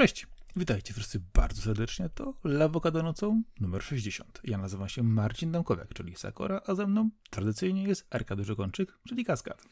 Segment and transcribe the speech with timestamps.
[0.00, 0.26] Cześć,
[0.56, 2.08] witajcie wszyscy bardzo serdecznie.
[2.08, 4.40] To Lawokado nocą numer 60.
[4.44, 9.24] Ja nazywam się Marcin Damkowiak, czyli Sakora, a ze mną tradycyjnie jest Arkadiusz Kończyk, czyli
[9.24, 9.68] Kaskad.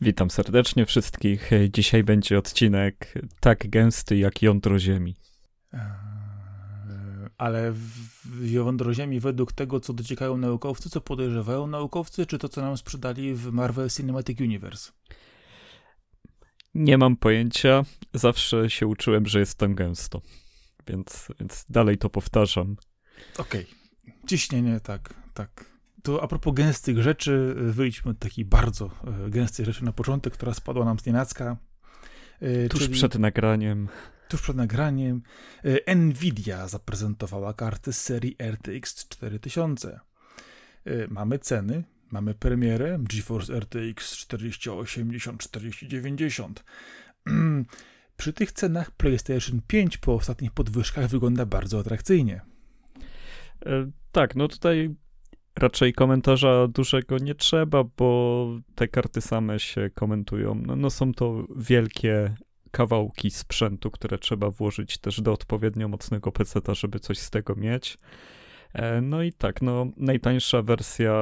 [0.00, 1.50] Witam serdecznie wszystkich.
[1.68, 5.16] Dzisiaj będzie odcinek tak gęsty jak jądro ziemi.
[5.72, 5.80] Eee,
[7.38, 12.60] ale w jądro ziemi według tego, co dociekają naukowcy, co podejrzewają naukowcy, czy to, co
[12.60, 14.92] nam sprzedali w Marvel Cinematic Universe?
[16.74, 17.82] Nie mam pojęcia.
[18.14, 20.22] Zawsze się uczyłem, że jest tam gęsto.
[20.86, 22.76] Więc, więc dalej to powtarzam.
[23.38, 23.62] Okej.
[23.62, 24.22] Okay.
[24.26, 25.72] Ciśnienie, tak, tak.
[26.02, 28.90] To a propos gęstych rzeczy, wyjdźmy od takiej bardzo
[29.26, 31.56] e, gęstej rzeczy na początek, która spadła nam z nienacka.
[32.40, 33.88] E, tuż czyli, przed nagraniem.
[34.28, 35.22] Tuż przed nagraniem
[35.64, 40.00] e, Nvidia zaprezentowała karty z serii RTX 4000.
[41.08, 46.64] Mamy ceny, Mamy premierę GeForce RTX 4080, 4090.
[48.16, 52.40] Przy tych cenach PlayStation 5 po ostatnich podwyżkach wygląda bardzo atrakcyjnie.
[53.66, 54.94] E, tak, no tutaj
[55.56, 60.54] raczej komentarza dużego nie trzeba, bo te karty same się komentują.
[60.54, 62.34] No, no są to wielkie
[62.70, 67.98] kawałki sprzętu, które trzeba włożyć też do odpowiednio mocnego PC, żeby coś z tego mieć.
[68.72, 71.14] E, no i tak, no najtańsza wersja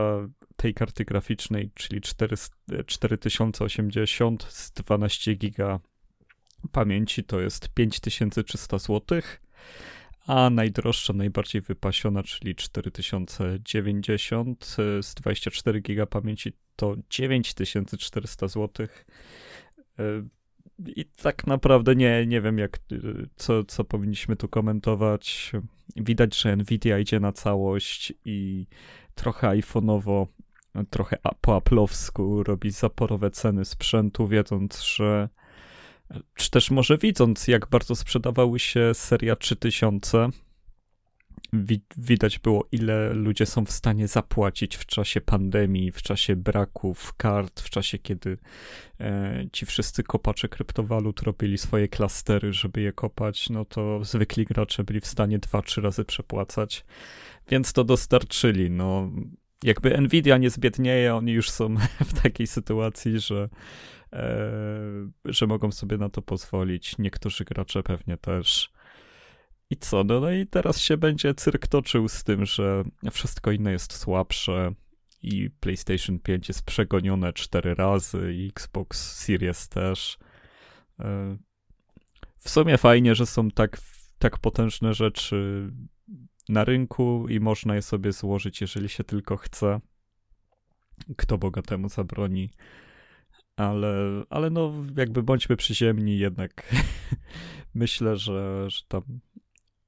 [0.61, 2.37] tej karty graficznej, czyli 4,
[2.87, 5.81] 4080 z 12 giga
[6.73, 9.21] pamięci to jest 5300 zł,
[10.27, 18.87] a najdroższa, najbardziej wypasiona, czyli 4090 z 24 giga pamięci to 9400 zł.
[20.87, 22.79] I tak naprawdę nie, nie wiem, jak,
[23.37, 25.53] co, co powinniśmy tu komentować.
[25.97, 28.67] Widać, że Nvidia idzie na całość i
[29.15, 30.27] trochę iPhone'owo
[30.91, 35.29] trochę po aplowsku robi zaporowe ceny sprzętu, wiedząc, że
[36.35, 40.29] czy też może widząc, jak bardzo sprzedawały się seria 3000,
[41.97, 47.61] widać było, ile ludzie są w stanie zapłacić w czasie pandemii, w czasie braków kart,
[47.61, 48.39] w czasie, kiedy
[49.01, 54.85] e, ci wszyscy kopacze kryptowalut robili swoje klastery, żeby je kopać, no to zwykli gracze
[54.85, 56.85] byli w stanie dwa, trzy razy przepłacać,
[57.49, 58.71] więc to dostarczyli.
[58.71, 59.11] No,
[59.63, 61.75] jakby Nvidia nie zbiednieje, oni już są
[62.11, 63.49] w takiej sytuacji, że,
[64.13, 64.51] e,
[65.25, 66.99] że mogą sobie na to pozwolić.
[66.99, 68.73] Niektórzy gracze pewnie też.
[69.71, 70.05] I co?
[70.05, 74.73] No, no i teraz się będzie cyrk toczył z tym, że wszystko inne jest słabsze
[75.23, 80.19] i PlayStation 5 jest przegonione cztery razy i Xbox Series też.
[81.01, 81.37] E,
[82.39, 83.79] w sumie fajnie, że są tak,
[84.19, 85.71] tak potężne rzeczy
[86.49, 89.81] na rynku i można je sobie złożyć, jeżeli się tylko chce.
[91.17, 92.51] Kto bogatemu zabroni.
[93.57, 96.75] Ale, ale no, jakby bądźmy przyziemni, jednak
[97.75, 99.03] myślę, że, że tam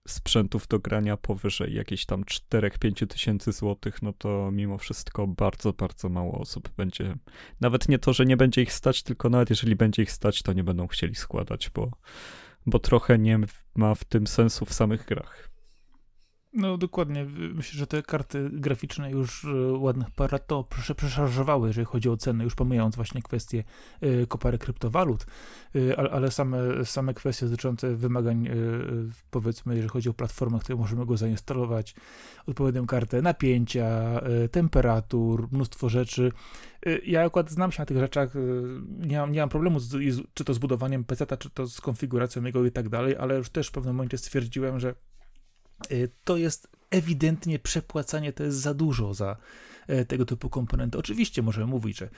[0.09, 6.09] sprzętów do grania powyżej jakichś tam 4-5 tysięcy złotych, no to mimo wszystko bardzo, bardzo
[6.09, 7.17] mało osób będzie.
[7.61, 10.53] Nawet nie to, że nie będzie ich stać, tylko nawet jeżeli będzie ich stać, to
[10.53, 11.91] nie będą chcieli składać, bo,
[12.67, 13.39] bo trochę nie
[13.75, 15.52] ma w tym sensu w samych grach.
[16.55, 17.25] No dokładnie.
[17.55, 20.65] Myślę, że te karty graficzne już e, ładnych parę lat to
[20.97, 23.65] przeszarżowały, jeżeli chodzi o ceny, już pomijając właśnie kwestie
[24.01, 25.27] e, kopary kryptowalut,
[25.75, 28.49] e, ale same, same kwestie dotyczące wymagań,
[29.31, 31.95] powiedzmy, jeżeli chodzi o platformę, które możemy go zainstalować,
[32.47, 34.21] odpowiednią kartę napięcia,
[34.51, 36.33] temperatur, mnóstwo rzeczy.
[37.05, 38.35] Ja akurat znam się na tych rzeczach,
[38.99, 42.45] nie mam, nie mam problemu z, czy to z budowaniem PC, czy to z konfiguracją
[42.45, 44.95] jego i tak dalej, ale już też w pewnym momencie stwierdziłem, że
[46.25, 49.37] to jest ewidentnie przepłacanie, to jest za dużo za
[49.87, 50.99] e, tego typu komponenty.
[50.99, 52.09] Oczywiście możemy mówić, że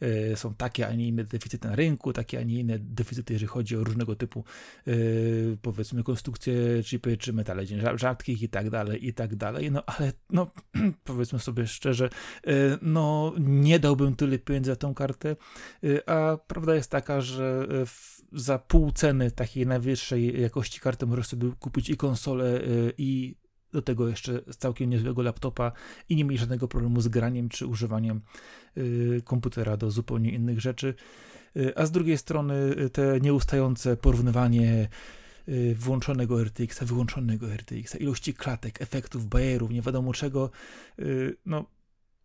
[0.00, 3.48] e, są takie, a nie inne deficyty na rynku, takie, a nie inne deficyty, jeżeli
[3.48, 4.44] chodzi o różnego typu,
[5.62, 7.62] powiedzmy, konstrukcje chipy czy metale
[7.94, 10.50] rzadkich i tak dalej, i tak dalej, no ale, no,
[11.04, 12.08] powiedzmy sobie szczerze,
[12.82, 15.36] no, nie dałbym tyle pieniędzy za tą kartę,
[16.06, 17.68] a prawda jest taka, że
[18.34, 22.60] za pół ceny takiej najwyższej jakości karty możesz sobie kupić i konsolę,
[22.98, 23.36] i
[23.72, 25.72] do tego jeszcze całkiem niezłego laptopa
[26.08, 28.20] i nie mieli żadnego problemu z graniem czy używaniem
[28.76, 30.94] y, komputera do zupełnie innych rzeczy.
[31.56, 34.88] Y, a z drugiej strony y, te nieustające porównywanie
[35.74, 40.50] włączonego RTX-a, wyłączonego RTX-a, ilości klatek, efektów, bajerów, nie wiadomo czego,
[41.46, 41.66] no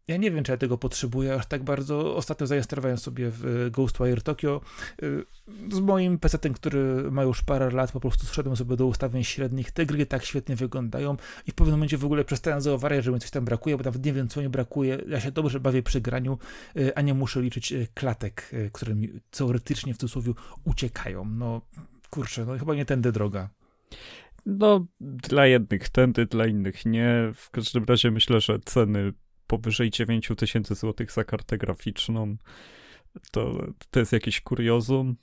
[0.07, 2.15] ja nie wiem, czy ja tego potrzebuję aż tak bardzo.
[2.15, 4.61] Ostatnio zainstalowałem sobie w Ghostwire Tokyo.
[5.03, 5.25] Y,
[5.71, 9.71] z moim PC, który ma już parę lat, po prostu zszedłem sobie do ustawień średnich.
[9.71, 11.17] Te gry tak świetnie wyglądają
[11.47, 14.05] i w pewnym momencie w ogóle przestałem zauważyć, że mi coś tam brakuje, bo nawet
[14.05, 15.03] nie wiem, co mi brakuje.
[15.07, 16.37] Ja się dobrze bawię przy graniu,
[16.77, 20.33] y, a nie muszę liczyć klatek, które mi teoretycznie w cudzysłowie
[20.63, 21.25] uciekają.
[21.25, 21.61] No
[22.09, 23.49] kurczę, no chyba nie tędy droga.
[24.45, 27.31] No, dla jednych tędy, dla innych nie.
[27.35, 29.13] W każdym razie myślę, że ceny
[29.47, 32.37] powyżej 9000 zł za kartę graficzną
[33.31, 35.15] to, to jest jakiś kuriozum.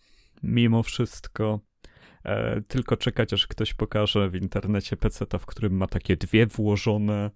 [0.43, 1.61] Mimo wszystko
[2.25, 7.31] e, tylko czekać, aż ktoś pokaże w internecie PC, w którym ma takie dwie włożone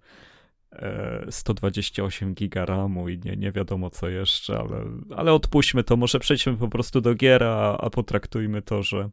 [1.29, 6.57] 128 giga RAMu i nie, nie wiadomo co jeszcze, ale, ale odpuśćmy to, może przejdźmy
[6.57, 9.09] po prostu do gier, a, a potraktujmy to, że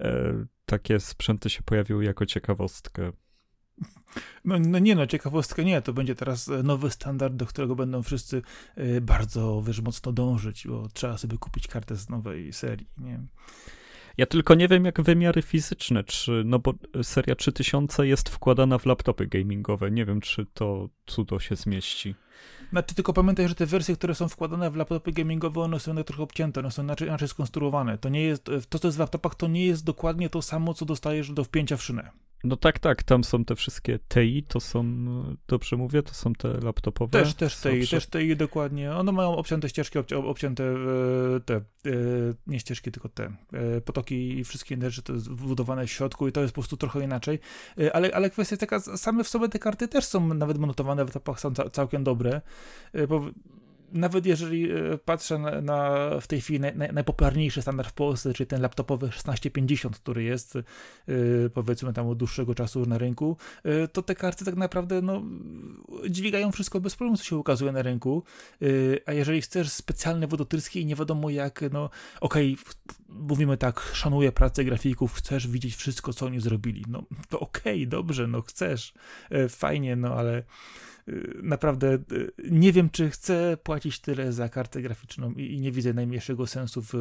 [0.00, 3.12] e, takie sprzęty się pojawiły jako ciekawostkę.
[4.44, 8.42] No, no, nie no, ciekawostka nie, to będzie teraz nowy standard, do którego będą wszyscy
[8.76, 13.20] e, bardzo, wiesz, mocno dążyć, bo trzeba sobie kupić kartę z nowej serii, nie
[14.18, 18.86] ja tylko nie wiem, jak wymiary fizyczne, czy, no bo seria 3000 jest wkładana w
[18.86, 19.90] laptopy gamingowe.
[19.90, 22.14] Nie wiem, czy to cudo się zmieści.
[22.70, 26.22] Znaczy, tylko pamiętaj, że te wersje, które są wkładane w laptopy gamingowe, one są trochę
[26.22, 27.98] obcięte, one są inaczej, inaczej skonstruowane.
[27.98, 30.84] To nie jest, to, co jest w laptopach, to nie jest dokładnie to samo, co
[30.84, 32.10] dostajesz do wpięcia w szynę.
[32.44, 34.84] No tak, tak, tam są te wszystkie TI, to są,
[35.48, 37.10] dobrze mówię, to są te laptopowe?
[37.10, 38.92] Też, też TI, też TI dokładnie.
[38.92, 41.62] One mają obcięte ścieżki, obcięte e, te, e,
[42.46, 46.40] nie ścieżki, tylko te e, potoki i wszystkie inne rzeczy, wbudowane w środku i to
[46.40, 47.38] jest po prostu trochę inaczej.
[47.92, 51.08] Ale, ale kwestia jest taka, same w sobie te karty też są nawet montowane w
[51.08, 52.40] laptopach, są całkiem dobre,
[53.08, 53.30] bo
[53.94, 58.46] nawet jeżeli e, patrzę na, na w tej chwili naj, najpopularniejszy standard w Polsce, czyli
[58.46, 60.54] ten laptopowy 1650, który jest
[61.06, 65.22] yy, powiedzmy tam od dłuższego czasu na rynku, yy, to te karty tak naprawdę no,
[66.10, 68.22] dźwigają wszystko bez problemu, co się ukazuje na rynku.
[68.60, 71.90] Yy, a jeżeli chcesz specjalne wodotyrskie i nie wiadomo jak, no
[72.20, 72.74] okej, okay,
[73.08, 76.84] mówimy tak, szanuję pracę grafików, chcesz widzieć wszystko, co oni zrobili.
[76.88, 78.94] No to okej, okay, dobrze, no chcesz,
[79.48, 80.42] fajnie, no ale
[81.42, 85.94] naprawdę y, nie wiem, czy chcę płacić tyle za kartę graficzną i, i nie widzę
[85.94, 86.94] najmniejszego sensu w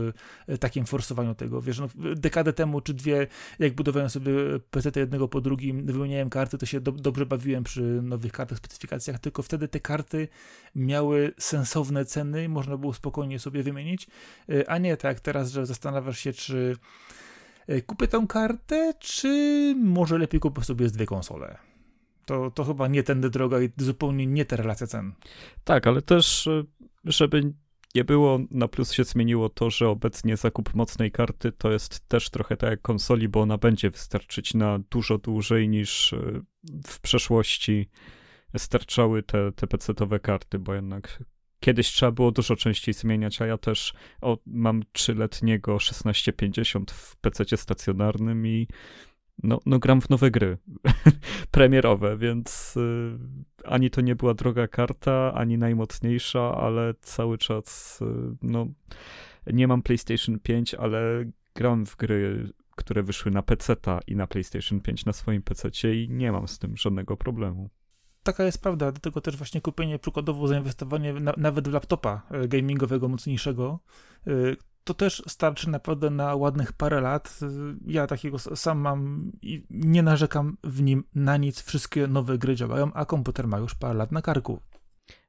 [0.50, 1.61] y, takim forsowaniu tego.
[1.61, 3.27] Wiesz, no, dekadę temu czy dwie,
[3.59, 4.33] jak budowałem sobie
[4.71, 9.19] PC jednego po drugim, wymieniałem karty, to się do, dobrze bawiłem przy nowych kartach, specyfikacjach,
[9.19, 10.27] tylko wtedy te karty
[10.75, 14.07] miały sensowne ceny, można było spokojnie sobie wymienić,
[14.67, 16.77] a nie tak teraz, że zastanawiasz się, czy
[17.85, 21.73] kupię tą kartę, czy może lepiej kupię sobie z dwie konsole.
[22.25, 25.14] To, to chyba nie tędy droga i zupełnie nie te relacje cen.
[25.64, 26.50] Tak, ale też,
[27.04, 27.54] żeby
[27.96, 32.30] nie było, na plus się zmieniło to, że obecnie zakup mocnej karty to jest też
[32.30, 36.42] trochę tak jak konsoli, bo ona będzie wystarczyć na dużo dłużej niż e,
[36.88, 37.90] w przeszłości
[38.58, 41.24] starczały te, te PC-owe karty, bo jednak
[41.60, 47.58] kiedyś trzeba było dużo częściej zmieniać, a ja też o, mam trzyletniego 1650 w PC
[47.58, 48.68] stacjonarnym i
[49.44, 50.57] no, no gram w nowe gry
[51.51, 53.18] premierowe, więc y,
[53.63, 58.06] ani to nie była droga karta, ani najmocniejsza, ale cały czas y,
[58.41, 58.68] no
[59.47, 61.25] nie mam PlayStation 5, ale
[61.56, 63.75] gram w gry, które wyszły na PC
[64.07, 67.69] i na PlayStation 5 na swoim PC i nie mam z tym żadnego problemu.
[68.24, 73.09] Taka jest prawda, dlatego też właśnie kupienie, przykładowo zainwestowanie na, nawet w laptopa y, gamingowego
[73.09, 73.79] mocniejszego,
[74.83, 77.39] to też starczy naprawdę na ładnych parę lat.
[77.88, 81.62] Ja takiego sam mam i nie narzekam w nim na nic.
[81.62, 84.60] Wszystkie nowe gry działają, a komputer ma już parę lat na karku.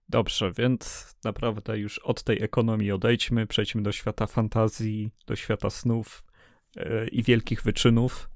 [0.09, 6.25] Dobrze, więc naprawdę już od tej ekonomii odejdźmy, przejdźmy do świata fantazji, do świata snów
[6.77, 8.31] yy, i wielkich wyczynów.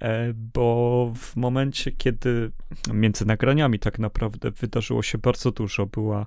[0.00, 2.52] E, bo w momencie, kiedy
[2.92, 6.26] między nagraniami tak naprawdę wydarzyło się bardzo dużo, była E,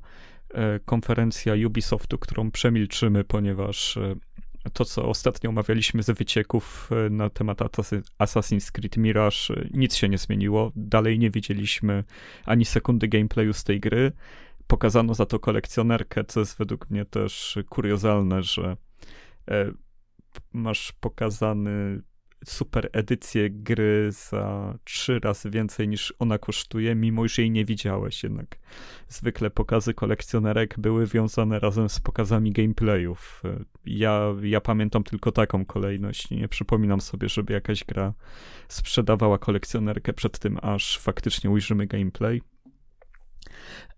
[0.86, 4.16] konferencja Ubisoftu, którą przemilczymy, ponieważ e,
[4.74, 7.60] to, co ostatnio omawialiśmy ze wycieków e, na temat
[8.20, 9.38] Assassin's Creed Mirage,
[9.74, 10.72] nic się nie zmieniło.
[10.76, 12.04] Dalej nie widzieliśmy
[12.46, 14.12] ani sekundy gameplayu z tej gry.
[14.68, 18.78] Pokazano za to kolekcjonerkę, co jest według mnie też kuriozalne, że
[20.54, 22.02] masz pokazany
[22.46, 28.24] super edycję gry za trzy razy więcej niż ona kosztuje, mimo że jej nie widziałeś.
[28.24, 28.60] Jednak
[29.08, 33.44] zwykle pokazy kolekcjonerek były wiązane razem z pokazami gameplayów.
[33.86, 36.30] Ja, ja pamiętam tylko taką kolejność.
[36.30, 38.14] Nie przypominam sobie, żeby jakaś gra
[38.68, 42.42] sprzedawała kolekcjonerkę przed tym, aż faktycznie ujrzymy gameplay.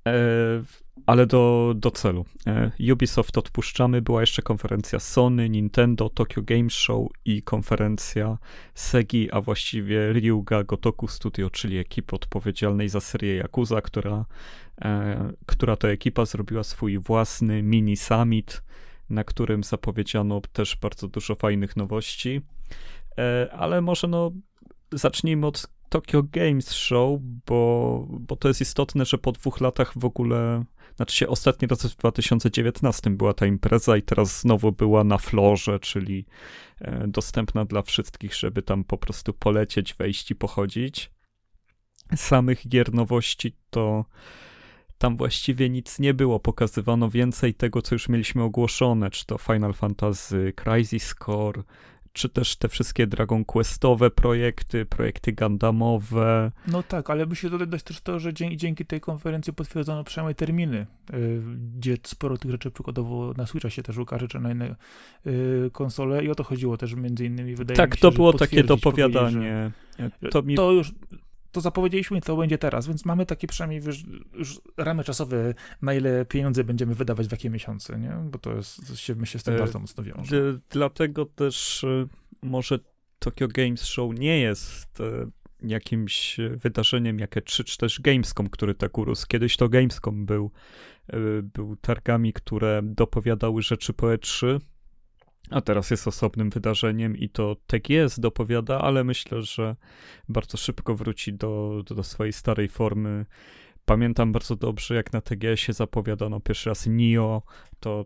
[0.07, 0.13] E,
[1.05, 2.25] ale do, do celu.
[2.47, 8.37] E, Ubisoft odpuszczamy, była jeszcze konferencja Sony, Nintendo, Tokyo Game Show i konferencja
[8.75, 14.25] Segi, a właściwie Ryuga Gotoku Studio, czyli ekipy odpowiedzialnej za serię Yakuza, która,
[14.81, 18.63] e, która to ekipa zrobiła swój własny mini summit,
[19.09, 22.41] na którym zapowiedziano też bardzo dużo fajnych nowości.
[23.51, 24.31] Ale może no
[24.91, 30.05] zacznijmy od Tokyo Games Show, bo, bo to jest istotne, że po dwóch latach w
[30.05, 30.63] ogóle
[30.95, 35.79] znaczy się ostatni raz w 2019 była ta impreza i teraz znowu była na florze,
[35.79, 36.25] czyli
[36.81, 41.11] e, dostępna dla wszystkich, żeby tam po prostu polecieć, wejść i pochodzić.
[42.15, 44.05] Samych gier nowości to
[44.97, 46.39] tam właściwie nic nie było.
[46.39, 51.63] Pokazywano więcej tego, co już mieliśmy ogłoszone, czy to Final Fantasy Crisis Core,
[52.13, 56.51] czy też te wszystkie Dragon Questowe projekty, projekty Gandamowe.
[56.67, 60.85] No tak, ale by się dodać też to, że dzięki, tej konferencji potwierdzono przynajmniej terminy,
[61.13, 61.41] yy,
[61.77, 64.75] gdzie sporo tych rzeczy przykładowo na Switcha się też ukaże, czy na inne
[65.25, 68.33] yy, konsole i o to chodziło też między innymi, wydaje tak, mi się, to było
[68.33, 69.71] takie dopowiadanie.
[69.99, 70.55] Że, to, mi...
[70.55, 70.91] to już
[71.53, 75.93] to zapowiedzieliśmy i to będzie teraz, więc mamy takie przynajmniej już, już ramy czasowe, na
[75.93, 78.17] ile pieniądze będziemy wydawać w jakie miesiące, nie?
[78.31, 80.59] Bo to jest, to się, myślę, z tym e, bardzo mocno wiąże.
[80.69, 82.07] Dlatego też e,
[82.41, 82.79] może
[83.19, 85.25] Tokyo Games Show nie jest e,
[85.61, 89.27] jakimś wydarzeniem, jakie czy, czy też Gamescom, który tak urósł.
[89.27, 90.51] Kiedyś to Gamescom był,
[91.53, 94.59] był targami, które dopowiadały rzeczy po E3,
[95.53, 99.75] a teraz jest osobnym wydarzeniem i to TGS dopowiada, ale myślę, że
[100.29, 103.25] bardzo szybko wróci do, do, do swojej starej formy.
[103.85, 107.41] Pamiętam bardzo dobrze, jak na TGS-ie zapowiadano pierwszy raz Nio,
[107.79, 108.05] to,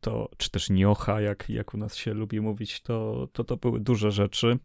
[0.00, 3.80] to, czy też Niocha, jak, jak u nas się lubi mówić, to, to, to były
[3.80, 4.58] duże rzeczy.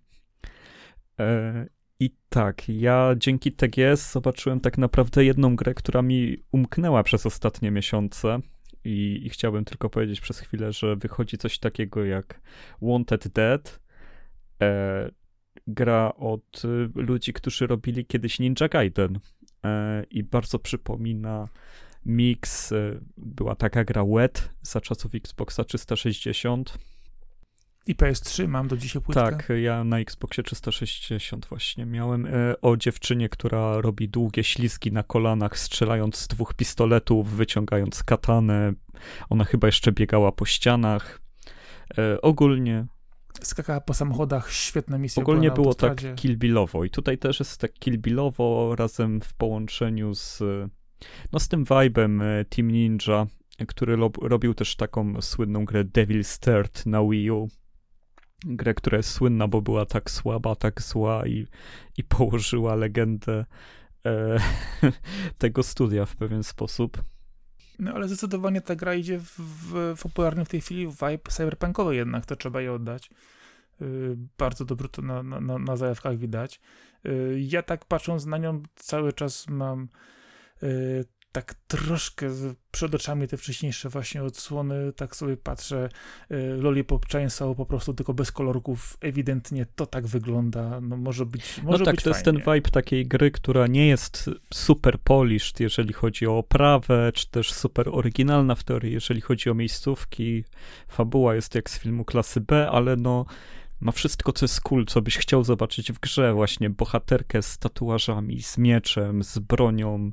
[1.19, 1.67] E,
[1.99, 7.71] I tak, ja dzięki TGS zobaczyłem tak naprawdę jedną grę, która mi umknęła przez ostatnie
[7.71, 8.39] miesiące
[8.83, 12.41] i, i chciałbym tylko powiedzieć przez chwilę, że wychodzi coś takiego jak
[12.81, 13.79] Wanted Dead,
[14.61, 15.09] e,
[15.67, 19.19] gra od y, ludzi, którzy robili kiedyś Ninja Gaiden.
[19.65, 21.47] E, i bardzo przypomina
[22.05, 26.77] mix, e, była taka gra Wet za czasów Xboxa 360,
[27.87, 29.23] i PS3 mam do dzisiaj płytkę.
[29.23, 35.03] Tak, ja na Xboxie 360 właśnie miałem e, o dziewczynie, która robi długie ślizgi na
[35.03, 38.73] kolanach, strzelając z dwóch pistoletów, wyciągając katanę.
[39.29, 41.21] Ona chyba jeszcze biegała po ścianach.
[41.97, 42.85] E, ogólnie
[43.41, 45.23] skakała po samochodach, świetna misja.
[45.23, 50.43] Ogólnie było tak killbillowo i tutaj też jest tak killbillowo razem w połączeniu z
[51.31, 53.27] no z tym vibem e, Team Ninja,
[53.67, 57.49] który robił też taką słynną grę Devil's Third na Wii U
[58.45, 61.47] grę, która jest słynna, bo była tak słaba, tak zła i,
[61.97, 63.45] i położyła legendę
[64.05, 64.37] e,
[65.37, 67.03] tego studia w pewien sposób.
[67.79, 72.25] No ale zdecydowanie ta gra idzie w, w, popularny w tej chwili vibe cyberpunkowy jednak,
[72.25, 73.09] to trzeba jej oddać.
[73.81, 76.61] Yy, bardzo dobrze to na, na, na zajawkach widać.
[77.03, 79.87] Yy, ja tak patrząc na nią cały czas mam
[80.61, 81.05] yy,
[81.37, 82.29] tak troszkę
[82.71, 85.89] przed oczami te wcześniejsze właśnie odsłony, tak sobie patrzę,
[86.31, 91.61] y, Lollipop Chainsaw po prostu tylko bez kolorków, ewidentnie to tak wygląda, no może być
[91.63, 92.17] może No tak, być to fajnie.
[92.31, 97.27] jest ten vibe takiej gry, która nie jest super polished, jeżeli chodzi o oprawę, czy
[97.31, 100.43] też super oryginalna w teorii, jeżeli chodzi o miejscówki,
[100.87, 103.25] fabuła jest jak z filmu klasy B, ale no
[103.81, 108.41] ma wszystko, co jest cool, co byś chciał zobaczyć w grze, właśnie bohaterkę z tatuażami,
[108.41, 110.09] z mieczem, z bronią,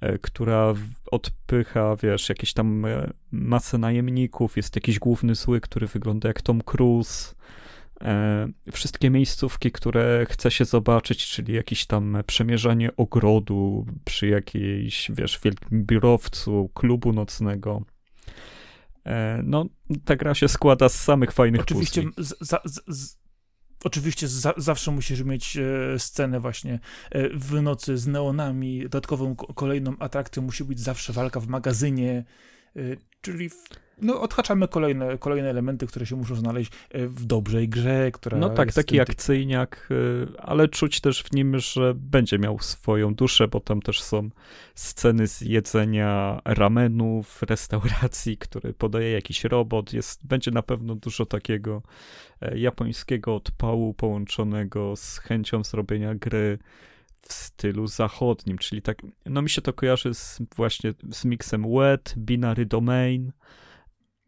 [0.00, 0.74] e, która
[1.10, 6.60] odpycha, wiesz, jakieś tam e, masę najemników, jest jakiś główny zły, który wygląda jak Tom
[6.62, 7.34] Cruise,
[8.00, 15.40] e, wszystkie miejscówki, które chce się zobaczyć, czyli jakieś tam przemierzanie ogrodu przy jakiejś, wiesz,
[15.44, 17.82] wielkim biurowcu, klubu nocnego,
[19.42, 19.66] no,
[20.04, 23.16] ta gra się składa z samych fajnych Oczywiście, z, z, z,
[23.84, 26.80] oczywiście za, zawsze musisz mieć e, scenę właśnie
[27.10, 32.24] e, w nocy z neonami, dodatkową kolejną atrakcją musi być zawsze walka w magazynie,
[32.76, 32.80] e,
[33.20, 33.64] czyli w,
[34.02, 38.50] no, odhaczamy kolejne, kolejne elementy, które się muszą znaleźć e, w dobrej grze, która No
[38.50, 43.60] tak, taki akcyjniak, e, ale czuć też w nim, że będzie miał swoją duszę, bo
[43.60, 44.30] tam też są
[44.74, 49.92] sceny z jedzenia ramenu w restauracji, który podaje jakiś robot.
[49.92, 51.82] Jest, będzie na pewno dużo takiego
[52.40, 56.58] e, japońskiego odpału połączonego z chęcią zrobienia gry
[57.28, 62.14] w stylu zachodnim, czyli tak, no mi się to kojarzy z, właśnie z miksem wet,
[62.16, 63.32] binary domain,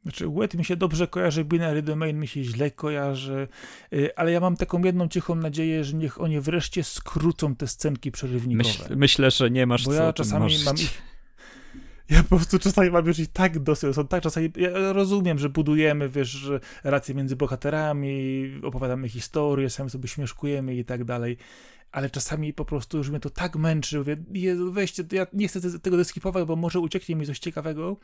[0.06, 3.48] znaczy, wet mi się dobrze kojarzy, binary domain mi się źle kojarzy,
[3.92, 8.12] y, ale ja mam taką jedną cichą nadzieję, że niech oni wreszcie skrócą te scenki
[8.12, 8.68] przerywnikowe.
[8.68, 11.02] Myśl, myślę, że nie masz Bo co ja czasami mam ich,
[12.10, 15.48] ja po prostu czasami mam już i tak dosyć, są tak czasami, ja rozumiem, że
[15.48, 16.50] budujemy, wiesz,
[16.84, 21.36] racje między bohaterami, opowiadamy historię, sami sobie śmieszkujemy i tak dalej,
[21.92, 25.80] ale czasami po prostu już mnie to tak męczy, mówię, Jezu, weźcie, ja nie chcę
[25.80, 27.96] tego deskipować, bo może ucieknie mi coś ciekawego,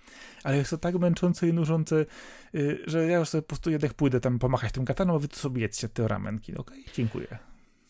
[0.44, 2.06] ale jest to tak męczące i nużące,
[2.54, 5.28] y, że ja już sobie po prostu jednak pójdę tam pomachać tym kataną, a wy
[5.28, 6.94] to sobie jedzcie te ramenki, okej, okay?
[6.94, 7.38] dziękuję.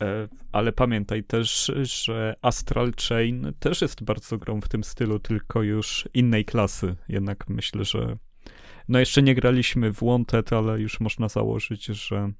[0.02, 5.62] E, ale pamiętaj też, że Astral Chain też jest bardzo grą w tym stylu, tylko
[5.62, 6.96] już innej klasy.
[7.08, 8.16] Jednak myślę, że
[8.88, 12.32] no jeszcze nie graliśmy w Wanted, ale już można założyć, że,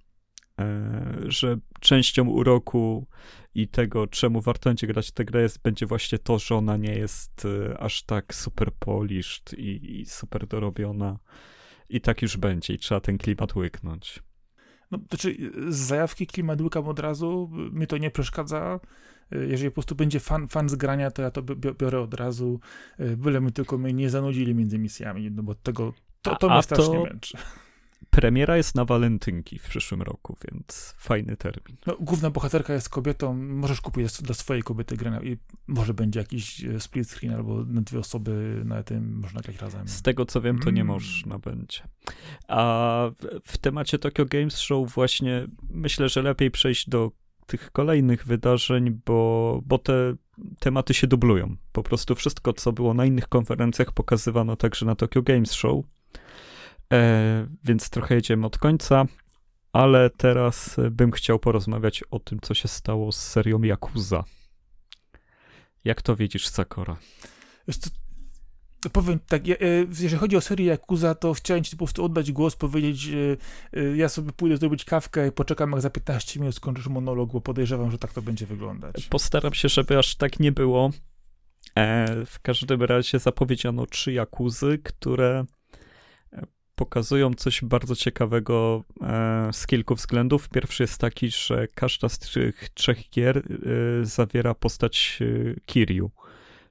[1.26, 3.07] że częścią uroku
[3.54, 6.95] i tego, czemu warto będzie grać tę grę, jest, będzie właśnie to, że ona nie
[6.95, 11.19] jest e, aż tak super polished i, i super dorobiona.
[11.88, 14.23] I tak już będzie i trzeba ten klimat łyknąć.
[14.90, 15.37] No, znaczy,
[15.69, 18.81] z zajawki klimat łykam od razu, mi to nie przeszkadza.
[19.49, 21.42] Jeżeli po prostu będzie fan, fan z grania, to ja to
[21.78, 22.61] biorę od razu,
[23.16, 26.62] byle my tylko mnie nie zanudzili między misjami, no bo tego, to, to a, mnie
[26.62, 27.04] strasznie to...
[27.04, 27.38] męczy.
[28.12, 31.76] Premiera jest na walentynki w przyszłym roku, więc fajny termin.
[31.87, 36.64] No, główna bohaterka jest kobietą, możesz kupić dla swojej kobiety grę i może będzie jakiś
[36.64, 39.88] e, split screen albo na dwie osoby na tym można grać razem.
[39.88, 40.95] Z tego co wiem, to nie mm.
[40.95, 41.83] można będzie.
[42.49, 43.11] A
[43.45, 47.11] w temacie Tokyo Games Show właśnie myślę, że lepiej przejść do
[47.47, 50.14] tych kolejnych wydarzeń, bo, bo te
[50.59, 51.57] tematy się dublują.
[51.73, 55.85] Po prostu wszystko, co było na innych konferencjach, pokazywano także na Tokyo Games Show.
[56.92, 59.06] E, więc trochę jedziemy od końca,
[59.72, 64.25] ale teraz bym chciał porozmawiać o tym, co się stało z serią Yakuza.
[65.84, 66.96] Jak to widzisz, Sakora?
[68.92, 69.54] Powiem tak, e,
[70.00, 73.08] jeżeli chodzi o serię Yakuza, to chciałem ci po prostu oddać głos, powiedzieć,
[73.72, 77.40] e, ja sobie pójdę zrobić kawkę i poczekam, jak za 15 minut skończysz monolog, bo
[77.40, 79.06] podejrzewam, że tak to będzie wyglądać.
[79.06, 80.90] Postaram się, żeby aż tak nie było.
[82.26, 85.44] w każdym razie zapowiedziano trzy Jakuzy, które
[86.82, 90.48] pokazują coś bardzo ciekawego e, z kilku względów.
[90.48, 93.42] Pierwszy jest taki, że każda z tych trzech gier e,
[94.04, 96.10] zawiera postać e, Kiryu,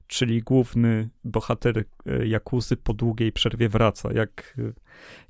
[0.06, 1.84] czyli główny bohater
[2.24, 4.12] Jakuzy po długiej przerwie wraca.
[4.12, 4.56] Jak,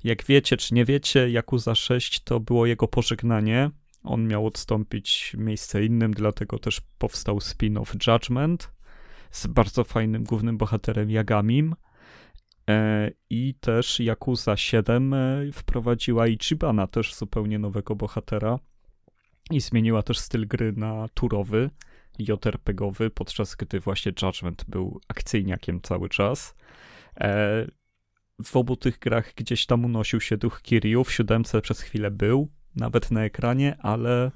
[0.03, 3.71] jak wiecie czy nie wiecie, Jakuza 6 to było jego pożegnanie.
[4.03, 8.71] On miał odstąpić miejsce innym, dlatego też powstał spin-off Judgment
[9.31, 11.75] z bardzo fajnym głównym bohaterem Yagamim.
[12.69, 18.59] E, I też Yakuza 7 e, wprowadziła Ichibana, też zupełnie nowego bohatera.
[19.51, 21.69] I zmieniła też styl gry na turowy,
[22.19, 26.55] JRPGowy, podczas gdy właśnie Judgment był akcyjniakiem cały czas.
[27.19, 27.67] E,
[28.43, 32.49] w obu tych grach gdzieś tam unosił się duch Kiryu, w siódemce przez chwilę był,
[32.75, 34.31] nawet na ekranie, ale,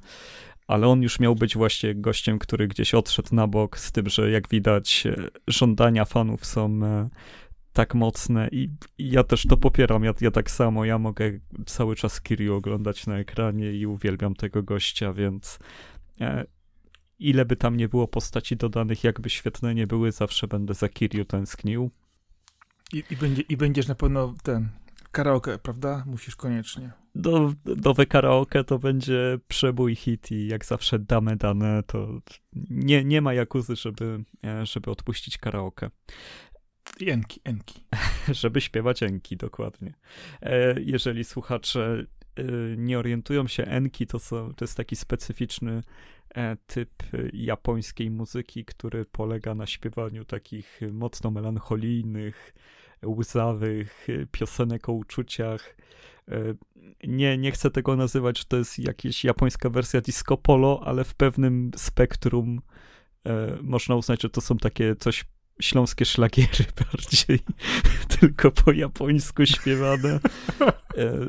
[0.68, 4.32] ale on już miał być właśnie gościem, który gdzieś odszedł na bok, z tym, że
[4.32, 5.08] jak widać
[5.48, 6.80] żądania fanów są
[7.78, 11.96] tak mocne i, i ja też to popieram, ja, ja tak samo, ja mogę cały
[11.96, 15.60] czas Kiryu oglądać na ekranie i uwielbiam tego gościa, więc
[16.22, 16.46] e,
[17.20, 21.26] ile by tam nie było postaci dodanych, jakby świetne nie były, zawsze będę za Kiryu
[21.26, 21.90] tęsknił.
[22.94, 24.70] I, i, będzie, i będziesz na pewno ten
[25.12, 26.04] karaoke, prawda?
[26.06, 26.92] Musisz koniecznie.
[27.16, 32.22] Do, nowe karaoke to będzie przebój hit i jak zawsze damy dane, to
[32.70, 35.90] nie, nie ma jakuzy, żeby, e, żeby odpuścić karaoke.
[37.08, 37.84] Enki, Enki.
[38.42, 39.94] Żeby śpiewać Enki, dokładnie.
[40.42, 42.44] E, jeżeli słuchacze e,
[42.78, 45.84] nie orientują się, Enki to, są, to jest taki specyficzny
[46.36, 46.92] e, typ
[47.34, 52.54] japońskiej muzyki, który polega na śpiewaniu takich mocno melancholijnych,
[53.06, 55.76] łzawych piosenek o uczuciach.
[57.04, 61.16] Nie, nie chcę tego nazywać, że to jest jakaś japońska wersja disco polo, ale w
[61.16, 62.62] pewnym spektrum
[63.62, 65.26] można uznać, że to są takie coś
[65.62, 67.40] śląskie szlagiery bardziej,
[68.20, 70.20] tylko po japońsku śpiewane.
[70.98, 71.28] E,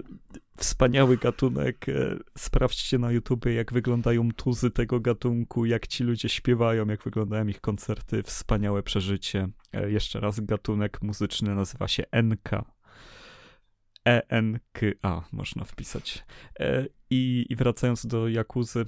[0.56, 1.88] wspaniały gatunek.
[1.88, 7.46] E, sprawdźcie na YouTube, jak wyglądają tuzy tego gatunku, jak ci ludzie śpiewają, jak wyglądają
[7.46, 8.22] ich koncerty.
[8.22, 9.48] Wspaniałe przeżycie.
[9.72, 12.50] E, jeszcze raz gatunek muzyczny nazywa się NK.
[14.04, 16.24] E-N-K-A można wpisać.
[17.10, 18.84] I, I wracając do Jakuzy,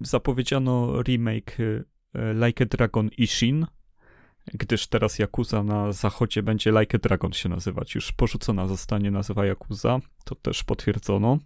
[0.00, 1.56] zapowiedziano remake
[2.14, 3.66] like a Dragon Ishin,
[4.54, 7.94] gdyż teraz Yakuza na zachodzie będzie Like a Dragon się nazywać.
[7.94, 11.38] Już porzucona zostanie nazwa Yakuza, to też potwierdzono.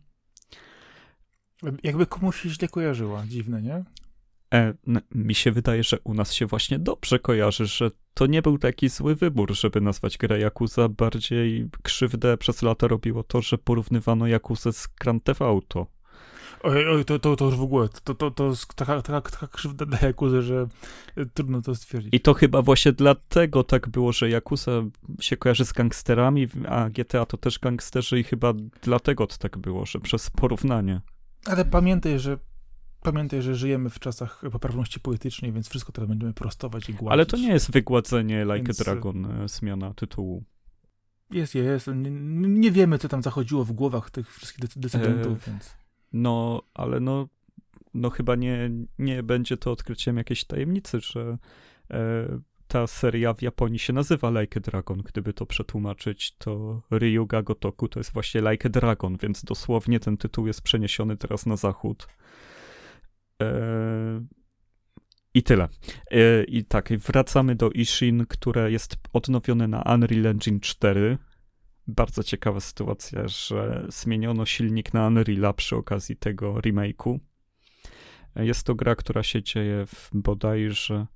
[1.82, 3.84] Jakby komuś się źle kojarzyła, dziwne, nie?
[4.54, 4.74] E,
[5.14, 8.88] mi się wydaje, że u nas się właśnie dobrze kojarzy, że to nie był taki
[8.88, 10.88] zły wybór, żeby nazwać grę Yakuza.
[10.88, 15.86] Bardziej krzywdę przez lata robiło to, że porównywano Yakuza z Grand Theft Auto.
[16.62, 19.48] Oj, oj, to, to, to już w ogóle, to, to, to jest taka, taka, taka
[19.48, 20.66] krzywda dla Jakuzy, że
[21.34, 22.14] trudno to stwierdzić.
[22.14, 24.72] I to chyba właśnie dlatego tak było, że Jakuza
[25.20, 28.52] się kojarzy z gangsterami, a GTA to też gangsterzy i chyba
[28.82, 31.00] dlatego to tak było, że przez porównanie.
[31.46, 32.38] Ale pamiętaj, że
[33.04, 37.12] Pamiętaj, że żyjemy w czasach poprawności politycznej, więc wszystko teraz będziemy prostować i gładzić.
[37.12, 38.80] Ale to nie jest wygładzenie Like więc...
[38.80, 40.44] a Dragon, e, zmiana tytułu.
[41.30, 41.86] Jest, jest.
[41.86, 42.10] Nie,
[42.48, 45.50] nie, wiemy, co tam zachodziło w głowach tych wszystkich decydentów, e...
[45.50, 45.76] więc...
[46.14, 47.28] No, ale no,
[47.94, 51.38] no chyba nie, nie będzie to odkryciem jakiejś tajemnicy, że
[51.90, 54.98] e, ta seria w Japonii się nazywa Like a Dragon.
[54.98, 60.16] Gdyby to przetłumaczyć, to Ryuga Gotoku to jest właśnie Like a Dragon, więc dosłownie ten
[60.16, 62.08] tytuł jest przeniesiony teraz na zachód.
[63.42, 63.46] E,
[65.34, 65.68] I tyle.
[66.10, 71.18] E, I tak, wracamy do Ishin, które jest odnowione na Unreal Engine 4.
[71.86, 77.18] Bardzo ciekawa sytuacja, że zmieniono silnik na Unreala przy okazji tego remake'u.
[78.36, 81.06] Jest to gra, która się dzieje w bodajże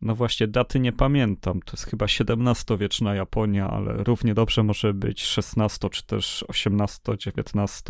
[0.00, 1.60] no właśnie, daty nie pamiętam.
[1.62, 7.82] To jest chyba XVII-wieczna Japonia, ale równie dobrze może być XVI czy też XVIII, XIX.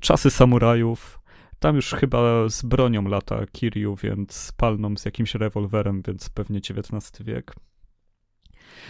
[0.00, 1.20] Czasy samurajów.
[1.58, 7.22] Tam już chyba z bronią lata Kiryu, więc palną z jakimś rewolwerem, więc pewnie XIX
[7.22, 7.54] wiek.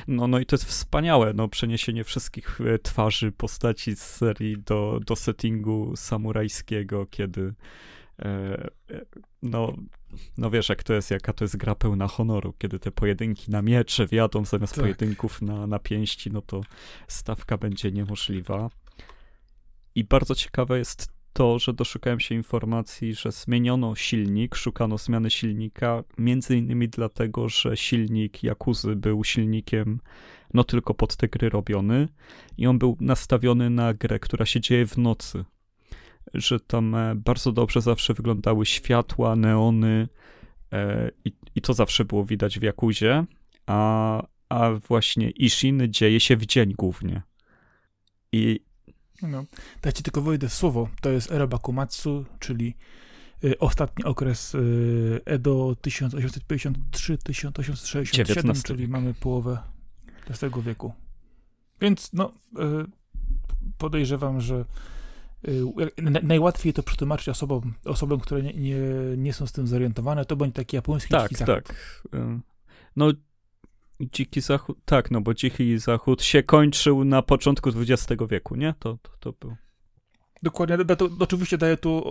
[0.09, 5.01] No, no i to jest wspaniałe, no, przeniesienie wszystkich e, twarzy postaci z serii do,
[5.07, 7.55] do settingu samurajskiego, kiedy
[8.19, 8.25] e,
[8.91, 9.05] e
[9.43, 9.73] no,
[10.39, 13.63] no wiesz, jak to jest, jaka to jest gra pełna honoru, kiedy te pojedynki na
[13.63, 14.85] miecze wiadą zamiast tak.
[14.85, 16.61] pojedynków na, na pięści, no to
[17.09, 18.71] stawka będzie niemożliwa.
[19.95, 26.05] I bardzo ciekawe jest to, że doszukałem się informacji, że zmieniono silnik, szukano zmiany silnika,
[26.19, 30.01] między innymi dlatego, że silnik Jakuzy był silnikiem
[30.55, 32.09] no tylko pod te gry robiony
[32.59, 35.45] i on był nastawiony na grę, która się dzieje w nocy
[36.35, 40.09] że tam e, bardzo dobrze zawsze wyglądały światła, neony
[40.73, 43.25] e, i, i to zawsze było widać w Jakuzie,
[43.67, 47.23] a, a właśnie Ishin dzieje się w dzień głównie.
[48.33, 48.61] I...
[49.23, 49.45] No,
[49.83, 50.89] dajcie tylko wejdę w słowo.
[51.01, 52.75] To jest era Bakumatsu, czyli
[53.45, 59.59] y, ostatni okres y, Edo 1853-1867, czyli mamy połowę
[60.31, 60.93] XX wieku.
[61.81, 62.33] Więc no, y,
[63.79, 64.65] podejrzewam, że
[65.49, 68.77] Y, najłatwiej to przetłumaczyć osobom, osobom które nie, nie,
[69.17, 71.39] nie są z tym zorientowane, to będzie taki japoński tak.
[71.39, 71.75] Tak,
[72.97, 73.13] No,
[74.01, 78.75] dziki zachód, tak, no bo dziki zachód się kończył na początku XX wieku, nie?
[78.79, 79.57] To, to, to był.
[80.43, 82.03] Dokładnie, to, to, oczywiście daje tu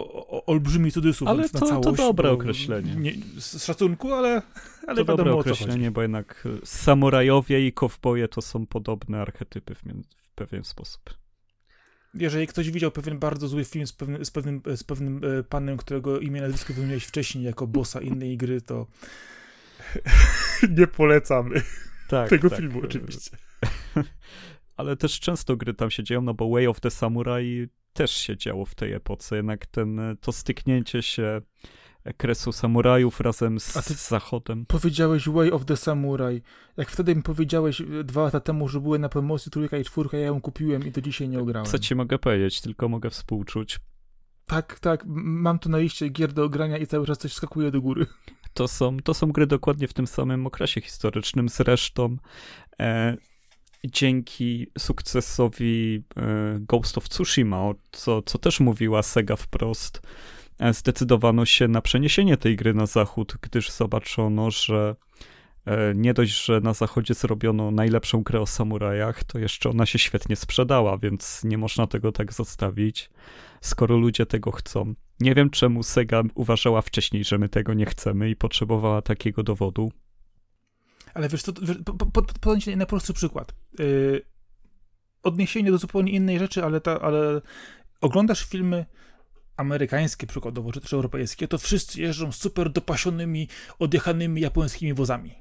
[0.45, 1.83] olbrzymi cudzysłów ale na to, całość.
[1.83, 2.95] to dobre określenie.
[2.95, 4.41] Nie, z szacunku, ale,
[4.87, 9.81] ale to dobre określenie, bo jednak samurajowie i kowboje to są podobne archetypy w,
[10.17, 11.23] w pewien sposób
[12.13, 15.77] jeżeli ktoś widział pewien bardzo zły film z pewnym, z pewnym, z pewnym e, panem,
[15.77, 18.87] którego imię nazwisko wymieniłeś wcześniej jako bossa innej gry, to
[20.77, 21.61] nie polecamy
[22.09, 22.59] tak, tego tak.
[22.59, 23.37] filmu oczywiście.
[24.77, 28.37] Ale też często gry tam się dzieją, no bo Way of the Samurai też się
[28.37, 31.41] działo w tej epoce, jednak ten, to styknięcie się
[32.17, 34.65] kresu samurajów razem z, z Zachodem.
[34.65, 36.41] Powiedziałeś Way of the Samurai.
[36.77, 40.25] Jak wtedy mi powiedziałeś dwa lata temu, że były na promocji trójka i czwórka, ja
[40.25, 41.65] ją kupiłem i do dzisiaj nie ograłem.
[41.65, 43.79] Co ci mogę powiedzieć, tylko mogę współczuć.
[44.45, 45.03] Tak, tak.
[45.07, 48.05] Mam tu na liście gier do ogrania i cały czas coś skakuje do góry.
[48.53, 51.49] To są, to są gry dokładnie w tym samym okresie historycznym.
[51.49, 52.17] Zresztą
[52.79, 53.17] e,
[53.83, 56.21] dzięki sukcesowi e,
[56.59, 60.01] Ghost of Tsushima, co, co też mówiła Sega wprost,
[60.59, 64.95] E, zdecydowano się na przeniesienie tej gry na zachód, gdyż zobaczono, że
[65.65, 69.99] e, nie dość, że na zachodzie zrobiono najlepszą grę o samurajach, to jeszcze ona się
[69.99, 73.09] świetnie sprzedała, więc nie można tego tak zostawić,
[73.61, 74.93] skoro ludzie tego chcą.
[75.19, 79.91] Nie wiem, czemu Sega uważała wcześniej, że my tego nie chcemy i potrzebowała takiego dowodu.
[81.13, 81.53] Ale wiesz, to,
[82.41, 83.55] podam ci najprostszy przykład.
[83.79, 84.21] Yy,
[85.23, 87.41] odniesienie do zupełnie innej rzeczy, ale, ta, ale
[88.01, 88.85] oglądasz filmy
[89.57, 93.47] amerykańskie przykładowo, czy też europejskie, to wszyscy jeżdżą super dopasionymi,
[93.79, 95.33] odjechanymi japońskimi wozami.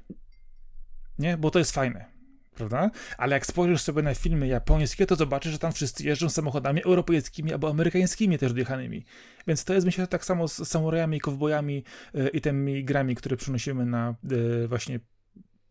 [1.19, 1.37] Nie?
[1.37, 2.12] Bo to jest fajne.
[2.55, 2.91] Prawda?
[3.17, 7.53] Ale jak spojrzysz sobie na filmy japońskie, to zobaczysz, że tam wszyscy jeżdżą samochodami europejskimi
[7.53, 9.05] albo amerykańskimi też odjechanymi.
[9.47, 13.85] Więc to jest myślę tak samo z samurajami, kowbojami yy, i tymi grami, które przynosimy
[13.85, 14.99] na yy, właśnie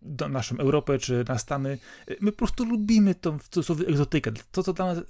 [0.05, 1.79] do naszą Europę czy na Stany.
[2.21, 4.33] My po prostu lubimy tą w cudzysłowie egzotykę.
[4.53, 5.05] To, co dla nas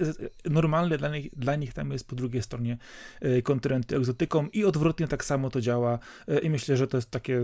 [0.51, 2.79] normalne, dla nich, dla nich tam jest po drugiej stronie
[3.21, 7.11] e, kontynentu egzotyką i odwrotnie tak samo to działa e, i myślę, że to jest
[7.11, 7.41] taki e,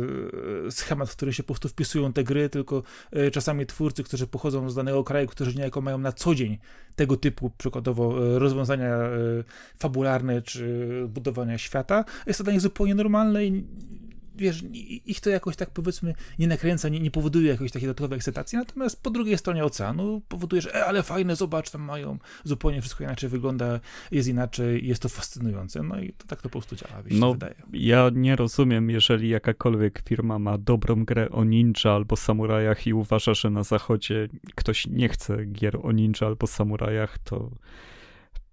[0.71, 2.83] schemat, w który się po prostu wpisują te gry, tylko
[3.33, 6.59] czasami twórcy, którzy pochodzą z danego kraju, którzy niejako mają na co dzień
[6.97, 8.99] tego typu przykładowo rozwiązania
[9.79, 13.65] fabularne czy budowania świata, jest to dla nich zupełnie normalne i
[14.39, 14.65] wiesz,
[15.07, 19.03] ich to jakoś tak powiedzmy nie nakręca, nie, nie powoduje jakiejś takiej dodatkowej ekscytacji, natomiast
[19.03, 23.31] po drugiej stronie oceanu powoduje, że e, ale fajne, zobacz, tam mają, zupełnie wszystko inaczej
[23.31, 27.19] wygląda, jest inaczej, jest to fascynujące, no i to, tak to po prostu działa, mi
[27.21, 27.55] no, wydaje.
[27.73, 33.35] Ja nie rozumiem, jeżeli jakakolwiek firma ma dobrą grę o ninja albo samurajach i uważa,
[33.35, 37.51] że na zachodzie ktoś nie chce gier o ninja albo samurajach, to,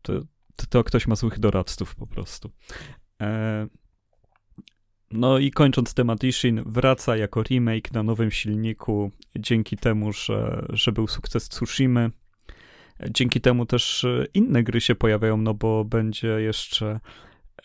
[0.02, 0.14] to,
[0.56, 2.52] to, to ktoś ma złych doradców po prostu.
[3.22, 3.68] E,
[5.16, 10.92] No i kończąc temat Ishin, wraca jako remake na nowym silniku, dzięki temu, że, że
[10.92, 12.12] był sukces Tsushimy.
[13.10, 17.00] Dzięki temu też inne gry się pojawiają, no bo będzie jeszcze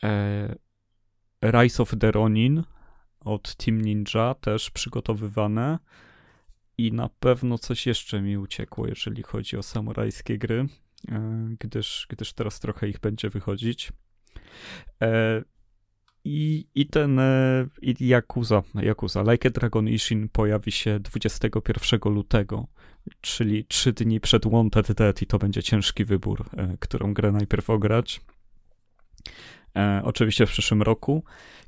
[0.03, 0.55] e,
[1.45, 2.63] Rise of the Ronin
[3.21, 5.79] od Team Ninja, też przygotowywane.
[6.79, 10.67] I na pewno coś jeszcze mi uciekło, jeżeli chodzi o samurajskie gry,
[11.09, 13.93] e, gdyż, gdyż teraz trochę ich będzie wychodzić.
[15.03, 15.43] E,
[16.25, 22.67] I, i ten e, i Yakuza, Yakuza, Like a Dragon Ishin pojawi się 21 lutego,
[23.21, 26.45] czyli 3 dni przed Wanted Dead i to będzie ciężki wybór,
[26.81, 28.21] którą grę najpierw ograć.
[29.77, 31.25] E, oczywiście w przyszłym roku.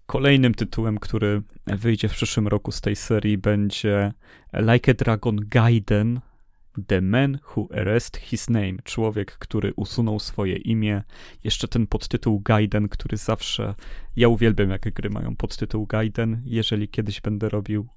[0.06, 4.12] Kolejnym tytułem, który wyjdzie w przyszłym roku z tej serii będzie
[4.52, 6.20] Like a Dragon Gaiden
[6.86, 8.74] The Man Who Erased His Name.
[8.84, 11.02] Człowiek, który usunął swoje imię.
[11.44, 13.74] Jeszcze ten podtytuł Gaiden, który zawsze...
[14.16, 16.42] Ja uwielbiam, jak gry mają podtytuł Gaiden.
[16.44, 17.88] Jeżeli kiedyś będę robił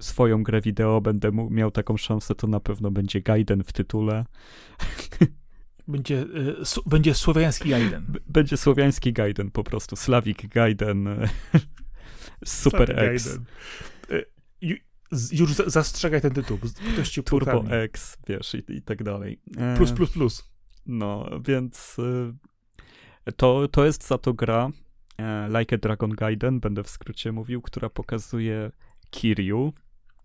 [0.00, 4.24] swoją grę wideo, będę miał taką szansę, to na pewno będzie Gaiden w tytule.
[5.88, 8.06] Będzie, y, będzie słowiański Gaiden.
[8.26, 9.96] będzie słowiański Gaiden po prostu.
[9.96, 11.08] Slawik Gaiden.
[12.44, 13.38] Super X.
[15.32, 16.58] Już zastrzegaj ten tytuł.
[16.92, 17.64] Ktoś ci Turbo.
[17.70, 19.40] X, wiesz, i, i tak dalej.
[19.56, 20.52] E, plus, plus, plus.
[20.86, 24.70] No, więc y, to, to jest za to gra
[25.18, 28.70] e, Like a Dragon Gaiden, będę w skrócie mówił, która pokazuje
[29.10, 29.72] Kiryu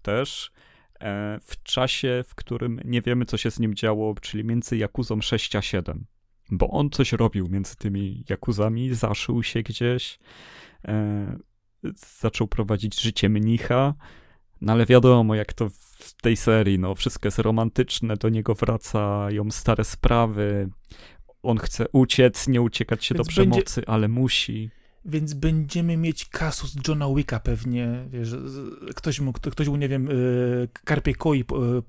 [0.01, 0.51] też,
[0.99, 5.21] E, w czasie, w którym nie wiemy, co się z nim działo, czyli między Jakuzą
[5.21, 6.05] 6 a 7.
[6.51, 10.19] Bo on coś robił między tymi Jakuzami, zaszył się gdzieś,
[10.87, 11.37] e,
[12.21, 13.93] zaczął prowadzić życie mnicha,
[14.61, 19.51] no ale wiadomo, jak to w tej serii, no wszystko jest romantyczne, do niego wracają
[19.51, 20.69] stare sprawy,
[21.43, 23.89] on chce uciec, nie uciekać się Więc do przemocy, będzie...
[23.89, 24.69] ale musi.
[25.05, 28.29] Więc będziemy mieć kasus Johna Wicka pewnie, wiesz,
[28.95, 31.41] ktoś mu, ktoś mu, nie wiem, y, karpie koi,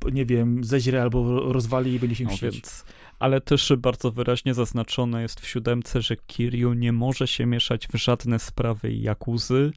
[0.09, 2.43] y, nie wiem, zeźre albo rozwali i będzie się mścić.
[2.43, 2.85] No więc,
[3.19, 7.97] ale też bardzo wyraźnie zaznaczone jest w siódemce, że Kiryu nie może się mieszać w
[7.97, 9.73] żadne sprawy Jakuzy,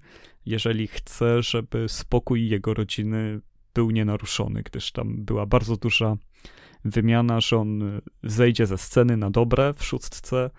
[0.46, 3.42] jeżeli chce, żeby spokój jego rodziny
[3.74, 6.18] był nienaruszony, gdyż tam była bardzo duża
[6.86, 10.50] wymiana, że on zejdzie ze sceny na dobre w szóstce,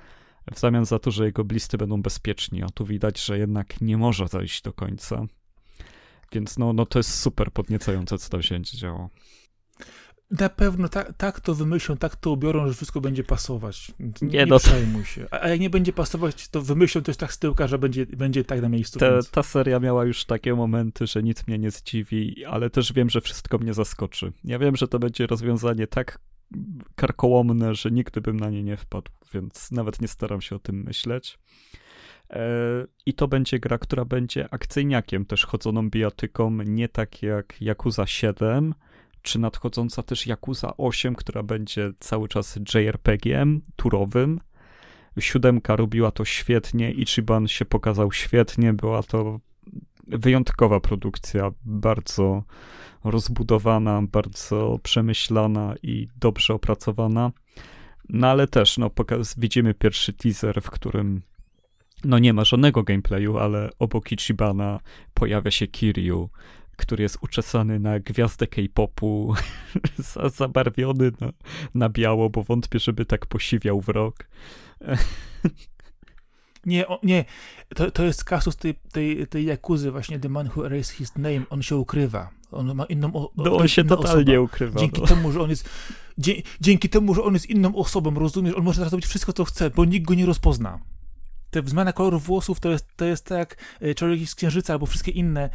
[0.55, 3.97] w zamian za to, że jego bliscy będą bezpieczni, a tu widać, że jednak nie
[3.97, 5.27] może zajść do końca.
[6.33, 9.11] Więc no, no to jest super podniecające, co tam się działo.
[10.41, 13.93] Na pewno tak, tak to wymyślą, tak to ubiorą, że wszystko będzie pasować.
[14.23, 15.27] Nie, nie no przejmuj się.
[15.31, 18.63] A jak nie będzie pasować, to wymyślą też tak z tyłka, że będzie, będzie tak
[18.63, 18.99] na miejscu.
[19.01, 19.31] Więc...
[19.31, 23.21] Ta seria miała już takie momenty, że nic mnie nie zdziwi, ale też wiem, że
[23.21, 24.33] wszystko mnie zaskoczy.
[24.45, 26.19] Ja wiem, że to będzie rozwiązanie tak
[26.95, 30.83] karkołomne, że nigdy bym na nie nie wpadł, więc nawet nie staram się o tym
[30.83, 31.39] myśleć.
[32.31, 32.41] E,
[33.07, 38.75] I to będzie gra, która będzie akcyjniakiem, też chodzoną bijatyką, nie tak jak Yakuza 7,
[39.23, 44.41] czy nadchodząca też Yakuza 8, która będzie cały czas JRPG-iem turowym.
[45.19, 49.41] Siódemka robiła to świetnie, Ichiban się pokazał świetnie, była to
[50.07, 52.43] wyjątkowa produkcja, bardzo
[53.05, 57.33] rozbudowana, bardzo przemyślana i dobrze opracowana.
[58.09, 58.91] No ale też, no,
[59.37, 61.23] widzimy pierwszy teaser, w którym
[62.05, 64.81] no nie ma żadnego gameplayu, ale obok Ichibana
[65.15, 66.31] pojawia się Kiryu,
[66.83, 69.35] który jest uczesany na gwiazdę K-popu,
[70.39, 71.33] zabarwiony na,
[71.75, 74.27] na biało, bo wątpię, żeby tak posiwiał w rok.
[76.67, 77.25] Nie, o, nie.
[77.75, 81.43] To, to jest kasus tej, tej, tej Jakuzy właśnie, The Man Who Erased His Name.
[81.51, 82.31] On się ukrywa.
[82.53, 84.41] On ma inną o, No on się totalnie osoba.
[84.41, 84.81] ukrywa.
[84.81, 85.07] Dzięki no.
[85.07, 85.69] temu, że on jest
[86.19, 88.55] dzie, dzięki temu, że on jest inną osobą, rozumiesz?
[88.55, 90.79] On może teraz robić wszystko, co chce, bo nikt go nie rozpozna.
[91.51, 94.87] Te zmiana koloru włosów to jest, to jest tak jak e, Człowiek z Księżyca albo
[94.87, 95.51] wszystkie inne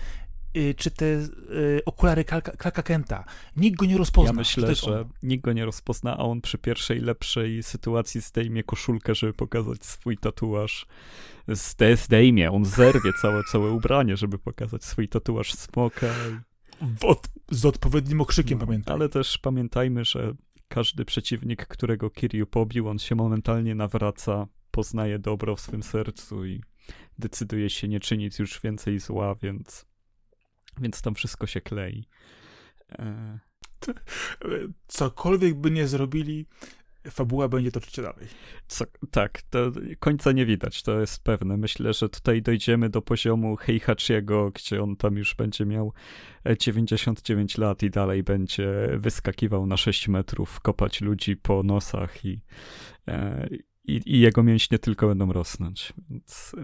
[0.78, 3.26] czy te y, okulary Clarka Kenta.
[3.56, 4.30] Nikt go nie rozpozna.
[4.30, 8.64] Ja myślę, że, że nikt go nie rozpozna, a on przy pierwszej lepszej sytuacji zdejmie
[8.64, 10.86] koszulkę, żeby pokazać swój tatuaż.
[11.96, 16.08] Zdejmie, on zerwie całe, całe ubranie, żeby pokazać swój tatuaż smoka.
[17.02, 18.96] Od, z odpowiednim okrzykiem, no, pamiętaj.
[18.96, 20.34] Ale też pamiętajmy, że
[20.68, 26.62] każdy przeciwnik, którego Kiryu pobił, on się momentalnie nawraca, poznaje dobro w swym sercu i
[27.20, 29.86] decyduje się nie czynić już więcej zła, więc
[30.82, 32.08] więc tam wszystko się klei.
[32.92, 33.40] E...
[34.88, 36.46] Cokolwiek by nie zrobili,
[37.12, 38.28] fabuła będzie toczyć się dalej.
[38.68, 41.58] Co, tak, to końca nie widać, to jest pewne.
[41.58, 45.94] Myślę, że tutaj dojdziemy do poziomu Heihachiego, gdzie on tam już będzie miał
[46.60, 52.42] 99 lat i dalej będzie wyskakiwał na 6 metrów, kopać ludzi po nosach i,
[53.08, 53.48] e,
[53.84, 55.94] i, i jego mięśnie tylko będą rosnąć.
[56.10, 56.56] Więc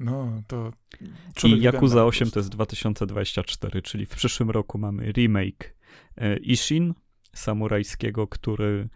[0.00, 0.72] No, to...
[1.44, 5.74] I Yakuza 8 to jest 2024, czyli w przyszłym roku mamy remake
[6.16, 6.94] e, Ishin,
[7.34, 8.88] samurajskiego, który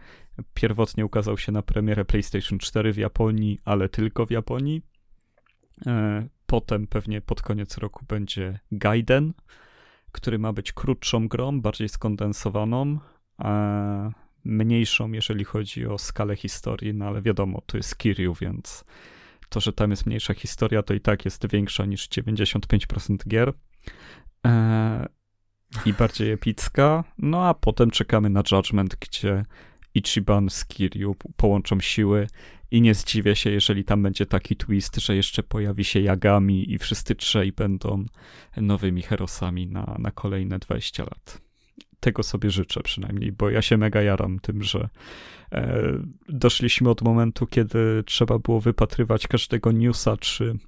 [0.54, 4.82] pierwotnie ukazał się na premierę PlayStation 4 w Japonii, ale tylko w Japonii.
[5.86, 9.32] E, potem pewnie pod koniec roku będzie Gaiden,
[10.12, 12.98] który ma być krótszą grą, bardziej skondensowaną,
[14.44, 18.84] mniejszą, jeżeli chodzi o skalę historii, no ale wiadomo, to jest Kiryu, więc
[19.54, 23.52] to, że tam jest mniejsza historia, to i tak jest większa niż 95% gier.
[24.46, 25.06] E,
[25.86, 27.04] I bardziej epicka.
[27.18, 29.44] No a potem czekamy na Judgment, gdzie
[29.94, 32.26] Ichiban z Kiryu połączą siły
[32.70, 36.78] i nie zdziwię się, jeżeli tam będzie taki twist, że jeszcze pojawi się Yagami i
[36.78, 38.04] wszyscy trzej będą
[38.56, 41.43] nowymi herosami na, na kolejne 20 lat.
[42.04, 44.88] Tego sobie życzę przynajmniej, bo ja się mega jaram tym, że
[45.52, 45.82] e,
[46.28, 50.58] doszliśmy od momentu, kiedy trzeba było wypatrywać każdego newsa, czy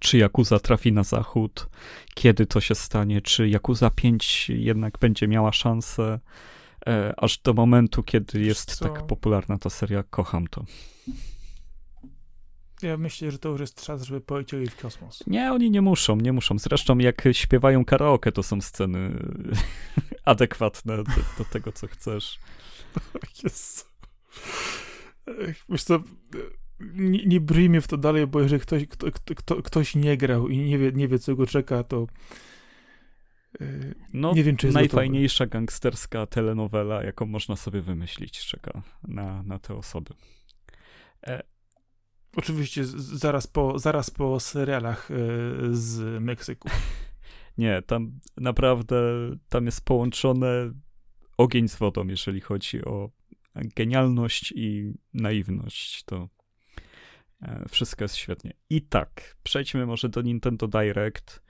[0.00, 1.68] czy Yakuza trafi na zachód,
[2.14, 6.20] kiedy to się stanie, czy Yakuza 5 jednak będzie miała szansę,
[6.86, 10.64] e, aż do momentu, kiedy jest tak popularna ta seria, kocham to.
[12.82, 15.26] Ja myślę, że to już jest czas, żeby polecieli w kosmos.
[15.26, 16.58] Nie, oni nie muszą, nie muszą.
[16.58, 19.18] Zresztą jak śpiewają karaoke, to są sceny
[20.24, 21.04] adekwatne do,
[21.38, 22.38] do tego, co chcesz.
[23.44, 23.92] Jest.
[25.68, 26.02] Wiesz co,
[26.80, 30.48] nie, nie bryj mnie w to dalej, bo jeżeli ktoś, kto, kto, ktoś nie grał
[30.48, 32.06] i nie wie, nie wie, co go czeka, to
[33.60, 35.58] yy, no, nie wiem, czy jest najfajniejsza gotowy.
[35.58, 40.14] gangsterska telenowela, jaką można sobie wymyślić, czeka na, na te osoby.
[42.36, 45.14] Oczywiście zaraz po, zaraz po serialach e,
[45.70, 46.68] z Meksyku.
[47.58, 48.96] Nie, tam naprawdę
[49.48, 50.72] tam jest połączone
[51.36, 53.10] ogień z wodą, jeżeli chodzi o
[53.54, 56.04] genialność i naiwność.
[56.04, 56.28] To
[57.42, 58.52] e, wszystko jest świetnie.
[58.70, 61.42] I tak, przejdźmy może do Nintendo Direct,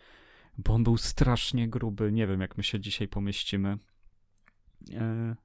[0.59, 2.13] bo on był strasznie gruby.
[2.13, 3.79] Nie wiem, jak my się dzisiaj pomieścimy.
[4.95, 5.37] E...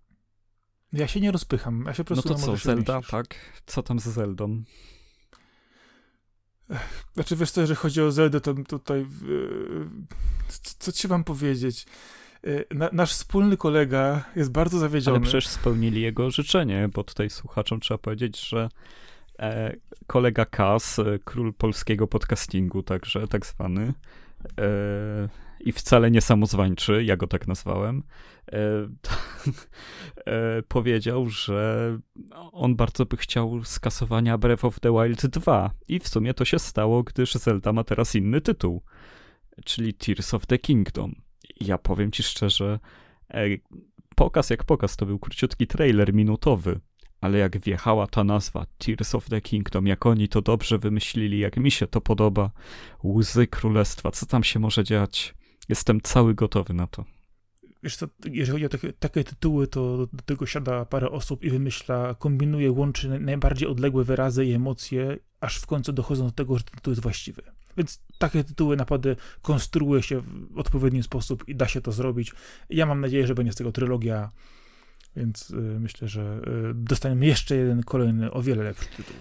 [0.94, 1.84] Ja się nie rozpycham.
[1.88, 3.62] Ja się po prostu no to co, Zelda, tak?
[3.66, 4.64] Co tam z Zeldą?
[7.14, 9.06] Znaczy, wiesz co, jeżeli chodzi o Zeldę, to tutaj
[10.48, 11.86] co, co ci mam powiedzieć?
[12.44, 15.18] E, na, nasz wspólny kolega jest bardzo zawiedziony.
[15.18, 18.70] Ale przecież spełnili jego życzenie, bo tutaj słuchaczom trzeba powiedzieć, że
[19.40, 19.76] e,
[20.08, 23.94] kolega Kas, e, król polskiego podcastingu, także tak zwany,
[24.60, 28.04] e, i wcale nie samozwańczy, ja go tak nazwałem,
[28.52, 28.60] e,
[30.26, 32.00] e, powiedział, że
[32.52, 36.60] on bardzo by chciał skasowania Breath of the Wild 2 i w sumie to się
[36.60, 38.84] stało, gdyż Zelda ma teraz inny tytuł,
[39.66, 41.16] czyli Tears of the Kingdom.
[41.62, 42.80] Ja powiem ci szczerze,
[43.34, 43.46] e,
[44.16, 46.80] pokaz jak pokaz, to był króciutki trailer minutowy,
[47.22, 51.58] ale jak wjechała ta nazwa Tears of the Kingdom, jak oni to dobrze wymyślili, jak
[51.58, 52.52] mi się to podoba,
[53.04, 55.34] łzy królestwa, co tam się może dziać?
[55.70, 57.06] Jestem cały gotowy na to.
[57.84, 61.50] Wiesz co, jeżeli chodzi o takie, takie, tytuły, to do tego siada parę osób i
[61.50, 66.64] wymyśla, kombinuje, łączy najbardziej odległe wyrazy i emocje, aż w końcu dochodzą do tego, że
[66.64, 67.42] ten tytuł jest właściwy.
[67.78, 72.32] Więc takie tytuły naprawdę konstruuje się w odpowiedni sposób i da się to zrobić.
[72.70, 74.32] Ja mam nadzieję, że będzie z tego trylogia,
[75.16, 79.16] więc y, myślę, że y, dostaniemy jeszcze jeden kolejny, o wiele lepszy tytuł.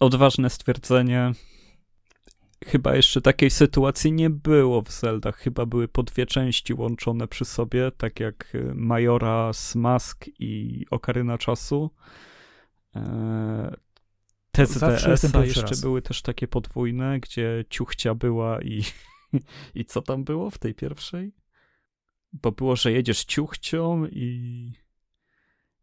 [0.00, 1.32] Odważne stwierdzenie
[2.66, 5.36] chyba jeszcze takiej sytuacji nie było w Zeldach.
[5.36, 10.84] Chyba były po dwie części łączone przy sobie, tak jak y, Majora z Mask i
[10.90, 11.90] Okaryna Czasu.
[12.96, 13.76] E,
[14.52, 15.80] TZDS-a jeszcze raz.
[15.80, 18.82] były też takie podwójne, gdzie ciuchcia była i,
[19.74, 21.34] i co tam było w tej pierwszej?
[22.32, 24.72] Bo było, że jedziesz ciuchcią i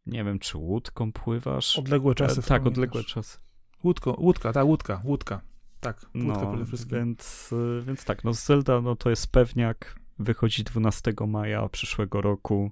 [0.05, 1.79] nie wiem, czy łódką pływasz.
[1.79, 2.39] Odległe czasy.
[2.39, 3.37] E, tak, odległe czasy.
[3.83, 5.52] Łódko, łódka, ta łódka, łódka.
[5.83, 6.55] Tak, no,
[6.91, 7.53] więc,
[7.85, 12.71] więc tak, no Zelda no to jest pewniak, wychodzi 12 maja przyszłego roku.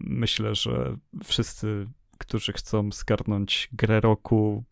[0.00, 1.86] Myślę, że wszyscy,
[2.18, 4.64] którzy chcą zgarnąć grę roku,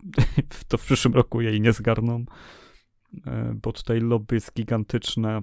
[0.68, 2.24] to w przyszłym roku jej nie zgarną,
[3.26, 5.42] e, bo tutaj lobby jest gigantyczne.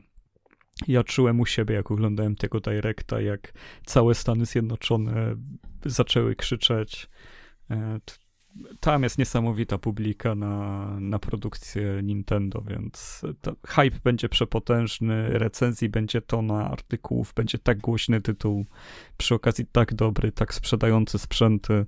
[0.88, 3.54] Ja czułem u siebie, jak oglądałem tego Directa, jak
[3.86, 5.36] całe Stany Zjednoczone
[5.86, 7.10] zaczęły krzyczeć.
[8.80, 13.22] Tam jest niesamowita publika na, na produkcję Nintendo, więc
[13.68, 18.66] hype będzie przepotężny, recenzji będzie tona artykułów, będzie tak głośny tytuł,
[19.18, 21.86] przy okazji tak dobry, tak sprzedający sprzęty.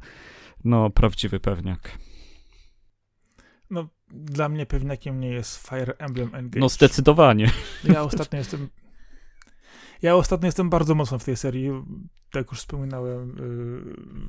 [0.64, 1.98] No, prawdziwy pewniak.
[3.70, 6.60] No, dla mnie pewniakiem nie jest Fire Emblem Engage.
[6.60, 7.52] No, zdecydowanie.
[7.84, 8.70] Ja ostatnio jestem
[10.02, 11.72] Ja ostatnio jestem bardzo mocno w tej serii.
[12.32, 13.36] Tak już wspominałem,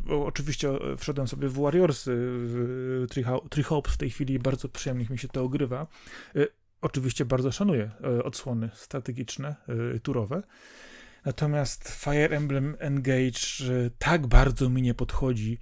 [0.09, 3.07] yy, oczywiście wszedłem sobie w Warriors, w
[3.51, 5.87] Three Hopes w tej chwili, bardzo przyjemnie mi się to ogrywa.
[6.35, 6.49] Yy,
[6.81, 9.57] oczywiście bardzo szanuję yy, odsłony strategiczne,
[10.03, 10.43] turowe.
[11.25, 13.41] Natomiast Fire Emblem Engage
[13.99, 15.59] tak bardzo mi nie podchodzi,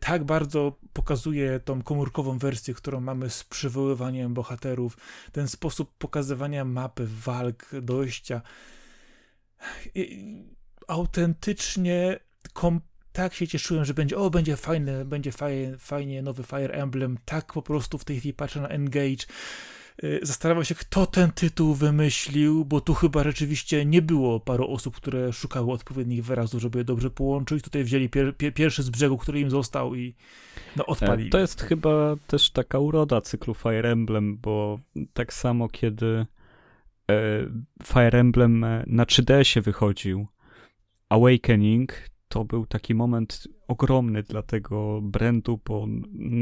[0.00, 4.96] tak bardzo pokazuje tą komórkową wersję, którą mamy z przywoływaniem bohaterów,
[5.32, 8.42] ten sposób pokazywania mapy, walk, dojścia.
[10.88, 12.18] Autentycznie
[12.52, 12.80] kom
[13.12, 17.52] tak się cieszyłem, że będzie, o, będzie fajne, będzie fajnie, fajnie nowy Fire Emblem, tak
[17.52, 19.26] po prostu w tej chwili patrzę na Engage,
[20.04, 24.96] Y, zastanawiam się, kto ten tytuł wymyślił, bo tu chyba rzeczywiście nie było paru osób,
[24.96, 27.64] które szukały odpowiednich wyrazów, żeby je dobrze połączyć.
[27.64, 30.14] Tutaj wzięli pier, pier, pierwszy z brzegu, który im został i
[30.76, 31.28] no, odpalili.
[31.28, 34.78] E, to jest chyba też taka uroda cyklu Fire Emblem, bo
[35.14, 36.26] tak samo kiedy
[37.84, 40.26] Fire Emblem e, na 3DS-ie wychodził,
[41.08, 41.92] Awakening,
[42.28, 45.86] to był taki moment ogromny dla tego brandu, bo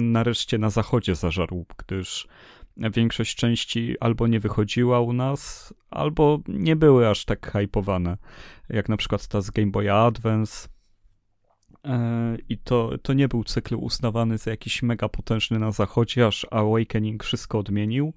[0.03, 2.29] nareszcie na zachodzie zażarł, gdyż
[2.77, 8.17] większość części albo nie wychodziła u nas, albo nie były aż tak hypowane,
[8.69, 10.69] jak na przykład ta z Game Boy Advance.
[11.85, 16.47] E, I to, to nie był cykl uznawany za jakiś mega potężny na zachodzie, aż
[16.51, 18.13] Awakening wszystko odmienił.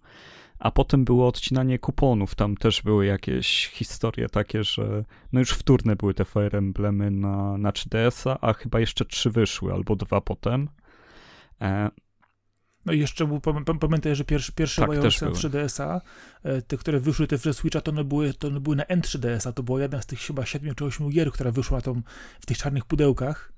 [0.59, 2.35] A potem było odcinanie kuponów.
[2.35, 5.03] Tam też były jakieś historie takie, że
[5.33, 9.73] no już wtórne były te Fire Emblemy na, na 3DS-a, a chyba jeszcze trzy wyszły,
[9.73, 10.69] albo dwa potem.
[11.61, 11.89] E,
[12.85, 13.41] no i jeszcze był,
[13.79, 16.01] pamiętaj, że pierwszy, pierwsze tak, iOS 3DS-a,
[16.43, 19.63] e, te, które wyszły te Switcha, to one były, to one były na N3DS-a, to
[19.63, 22.03] była jedna z tych chyba 7 czy 8 gier, która wyszła tam
[22.39, 23.53] w tych czarnych pudełkach.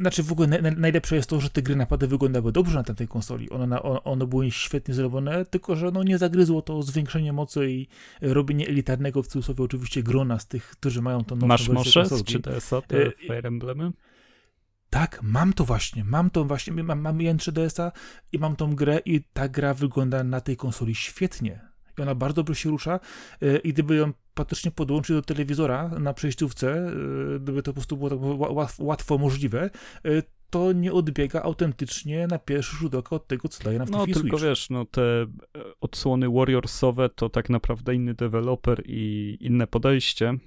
[0.00, 3.50] Znaczy w ogóle najlepsze jest to, że te gry napady wyglądały dobrze na tamtej konsoli.
[3.50, 7.88] One, na, one były świetnie zrobione, tylko że no nie zagryzło to zwiększenie mocy i
[8.20, 12.12] robienie elitarnego w cudzysłowie oczywiście grona z tych, którzy mają to nową Masz może z
[12.12, 13.92] 3DS-a te Fire Emblemy?
[14.92, 17.92] tak, mam to właśnie, mam to właśnie, mam, mam 3DS-a
[18.32, 21.71] i mam tą grę i ta gra wygląda na tej konsoli świetnie.
[21.98, 23.00] I ona bardzo dobrze się rusza
[23.42, 26.86] e, i gdyby ją patycznie podłączyć do telewizora na przejściówce,
[27.36, 29.70] e, gdyby to po prostu było tak łatwo możliwe,
[30.04, 33.90] e, to nie odbiega autentycznie na pierwszy rzut oka od tego, co daje nam w
[33.90, 34.42] No tylko Switch.
[34.42, 35.26] wiesz, no te
[35.80, 40.38] odsłony Warriorsowe to tak naprawdę inny deweloper i inne podejście,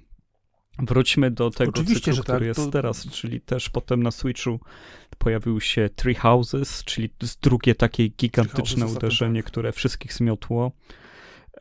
[0.78, 2.70] Wróćmy do tego Oczywiście, cyklu, że który tak, jest to...
[2.70, 4.60] teraz, czyli też potem na Switchu
[5.18, 7.10] pojawił się Three Houses, czyli
[7.42, 9.52] drugie takie gigantyczne uderzenie, tak.
[9.52, 10.72] które wszystkich zmiotło.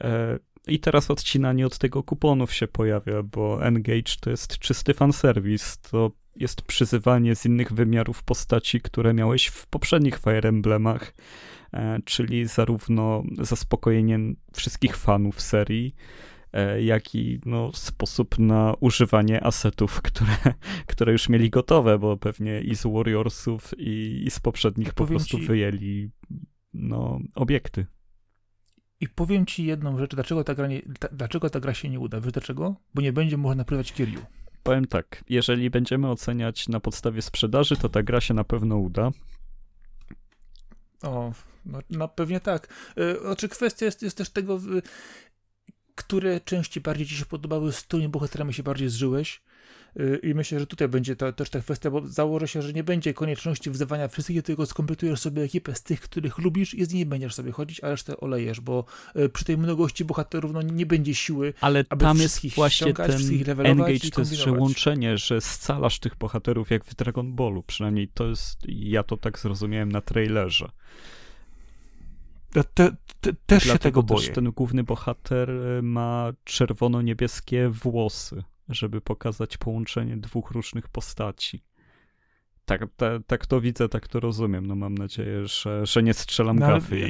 [0.01, 5.77] E, I teraz odcinanie od tego kuponów się pojawia, bo Engage to jest czysty fanserwis,
[5.77, 11.15] to jest przyzywanie z innych wymiarów postaci, które miałeś w poprzednich Fire Emblemach,
[11.73, 14.19] e, czyli zarówno zaspokojenie
[14.53, 15.95] wszystkich fanów serii,
[16.55, 20.37] E, jak i no, sposób na używanie asetów, które,
[20.87, 25.39] które już mieli gotowe, bo pewnie i z Warriorsów, i, i z poprzednich po prostu
[25.39, 25.45] ci...
[25.45, 26.09] wyjęli
[26.73, 27.85] no, obiekty.
[28.99, 30.81] I powiem ci jedną rzecz, dlaczego ta gra, nie,
[31.11, 32.21] dlaczego ta gra się nie uda.
[32.21, 32.75] Wiesz dlaczego?
[32.93, 34.21] Bo nie będzie można napływać Kiryu.
[34.63, 39.11] Powiem tak, jeżeli będziemy oceniać na podstawie sprzedaży, to ta gra się na pewno uda.
[41.03, 41.31] O,
[41.65, 42.67] no, no pewnie tak.
[42.95, 44.59] Yy, znaczy kwestia jest, jest też tego,
[45.95, 49.41] które części bardziej ci się podobały, z którymi bohaterami się bardziej zżyłeś.
[49.99, 52.83] Y, I myślę, że tutaj będzie to, też ta kwestia, bo założę się, że nie
[52.83, 57.05] będzie konieczności wzywania wszystkich, tylko skompletujesz sobie ekipę z tych, których lubisz i z nimi
[57.05, 58.85] będziesz sobie chodzić, a resztę olejesz, bo
[59.15, 63.65] y, przy tej mnogości bohaterów no, nie będzie siły, Ale aby tam jest właśnie ten
[63.65, 68.27] engage, to jest, że łączenie, że scalasz tych bohaterów jak w Dragon Ballu, przynajmniej to
[68.27, 70.69] jest, ja to tak zrozumiałem na trailerze.
[72.63, 72.63] Te,
[73.21, 74.29] te, też się tego boję.
[74.29, 81.63] ten główny bohater e, ma czerwono-niebieskie włosy, żeby pokazać połączenie dwóch różnych postaci.
[82.65, 84.65] Tak, ta, tak to widzę, tak to rozumiem.
[84.65, 87.09] No mam nadzieję, że, że nie strzelam no, gafy.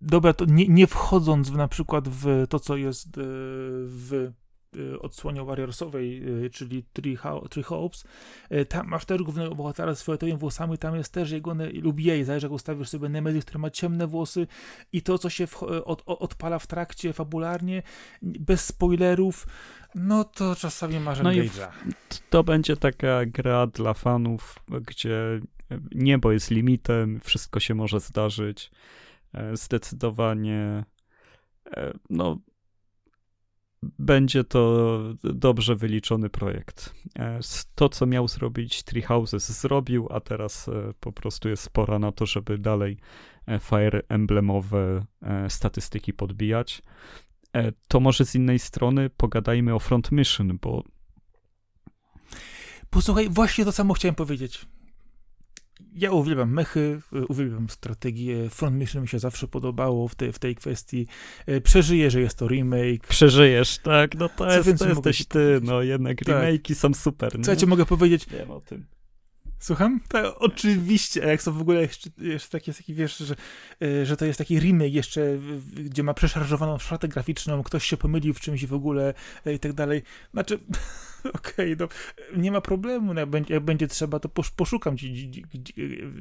[0.00, 3.22] Dobra, to nie, nie wchodząc w, na przykład w to, co jest e,
[3.86, 4.32] w
[4.76, 7.18] Y, odsłonie Warriorsowej, y, czyli Three,
[7.50, 8.04] Three Hopes,
[8.52, 12.24] y, tam masz też głównego bohatera z fioletowymi włosami, tam jest też jego, lub jej,
[12.24, 14.46] zależy jak ustawisz sobie Nemesis, który ma ciemne włosy
[14.92, 17.82] i to, co się w, od, odpala w trakcie fabularnie,
[18.22, 19.46] bez spoilerów,
[19.94, 21.30] no to czasami masz no
[22.30, 25.40] To będzie taka gra dla fanów, gdzie
[25.94, 28.70] niebo jest limitem, wszystko się może zdarzyć.
[29.34, 30.84] E, zdecydowanie
[31.76, 32.38] e, no,
[33.82, 36.94] będzie to dobrze wyliczony projekt.
[37.18, 37.40] E,
[37.74, 42.12] to, co miał zrobić Tree Houses, zrobił, a teraz e, po prostu jest pora na
[42.12, 42.96] to, żeby dalej
[43.46, 45.04] e, Fire Emblemowe
[45.48, 46.82] statystyki podbijać.
[47.88, 50.84] To może z innej strony pogadajmy o Front Mission, bo
[52.90, 54.66] Posłuchaj, właśnie to samo chciałem powiedzieć.
[55.94, 58.50] Ja uwielbiam mechy, uwielbiam strategię.
[58.50, 61.06] Front Mission mi się zawsze podobało w, tej w tej kwestii.
[61.46, 63.06] E, przeżyję, że jest to remake.
[63.08, 64.14] Przeżyjesz, tak?
[64.14, 66.26] No to, jest, to jesteś ty, no jednak tak.
[66.26, 67.32] remake'i są super.
[67.42, 68.26] Co ja ci mogę powiedzieć?
[68.26, 68.86] Wiem o tym.
[69.60, 70.00] Słucham?
[70.08, 71.24] Tak, oczywiście.
[71.24, 73.34] A jak są w ogóle jeszcze, jeszcze taki, taki wiesz, że,
[73.82, 75.38] e, że to jest taki remake jeszcze,
[75.76, 79.14] gdzie ma przeszarżowaną szatę graficzną, ktoś się pomylił w czymś w ogóle
[79.46, 80.02] e, i tak dalej.
[80.32, 80.54] Znaczy,
[81.34, 81.88] okej, okay, no,
[82.42, 83.14] nie ma problemu.
[83.14, 85.30] Jak, będzie, jak będzie trzeba, to poszukam ci.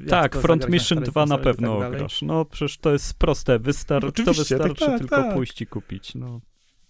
[0.07, 2.21] tak, Front Mission 2 na pewno tak ograsz.
[2.21, 3.59] No przecież to jest proste.
[3.59, 5.33] Wystar no, to tak, wystarczy tak, tylko tak.
[5.33, 6.15] pójść i kupić.
[6.15, 6.41] No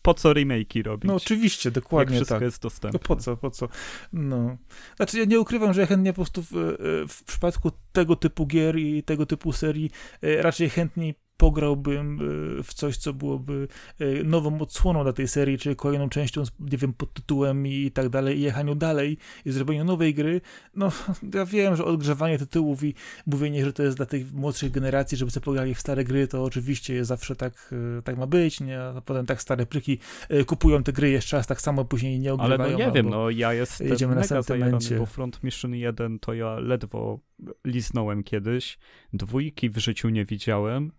[0.09, 1.07] po co remake'i robić?
[1.07, 2.43] No oczywiście, dokładnie Jak wszystko tak.
[2.43, 2.99] jest dostępne.
[3.03, 3.67] No po co, po co?
[4.13, 4.57] No.
[4.95, 6.75] Znaczy ja nie ukrywam, że ja chętnie po prostu w,
[7.09, 9.91] w przypadku tego typu gier i tego typu serii
[10.21, 12.19] e, raczej chętniej pograłbym
[12.59, 13.67] e, w coś, co byłoby
[13.99, 18.09] e, nową odsłoną dla tej serii, czy kolejną częścią, nie wiem, pod tytułem i tak
[18.09, 20.41] dalej, i jechaniu dalej, i zrobieniu nowej gry.
[20.75, 20.91] No,
[21.35, 22.93] ja wiem, że odgrzewanie tytułów i
[23.25, 26.43] mówienie, że to jest dla tej młodszej generacji, żeby sobie pograli w stare gry, to
[26.43, 28.81] oczywiście jest zawsze tak, e, tak ma być, nie?
[28.81, 29.99] A potem tak stare pryki
[30.47, 32.61] kupują te gry jeszcze raz, tak samo później nie ogrywają.
[32.61, 34.97] Ale no nie wiem, no ja jestem jedziemy na sentymencie.
[34.97, 37.19] bo Front Mission 1 to ja ledwo
[37.65, 38.77] liznąłem kiedyś,
[39.13, 40.91] dwójki w życiu nie widziałem,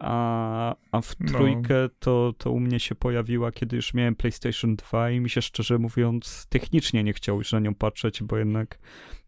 [0.00, 1.32] a, a w no.
[1.32, 1.88] trójkę no.
[1.98, 5.78] to, to u mnie się pojawiła, kiedy już miałem PlayStation 2 i mi się szczerze
[5.78, 8.78] mówiąc technicznie nie chciało już na nią patrzeć, bo jednak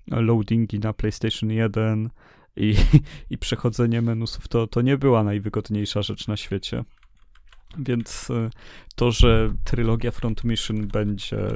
[0.07, 2.11] loadingi na PlayStation 1
[2.57, 2.75] i,
[3.31, 6.85] i przechodzenie menusów to, to nie była najwygodniejsza rzecz na świecie.
[7.79, 8.51] Więc y,
[8.95, 11.49] to, że trylogia Front Mission będzie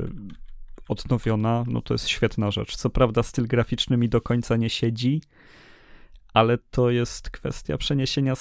[0.89, 2.77] odnowiona, no to jest świetna rzecz.
[2.77, 5.23] Co prawda styl graficzny mi do końca nie siedzi,
[6.35, 8.35] ale to jest kwestia przeniesienia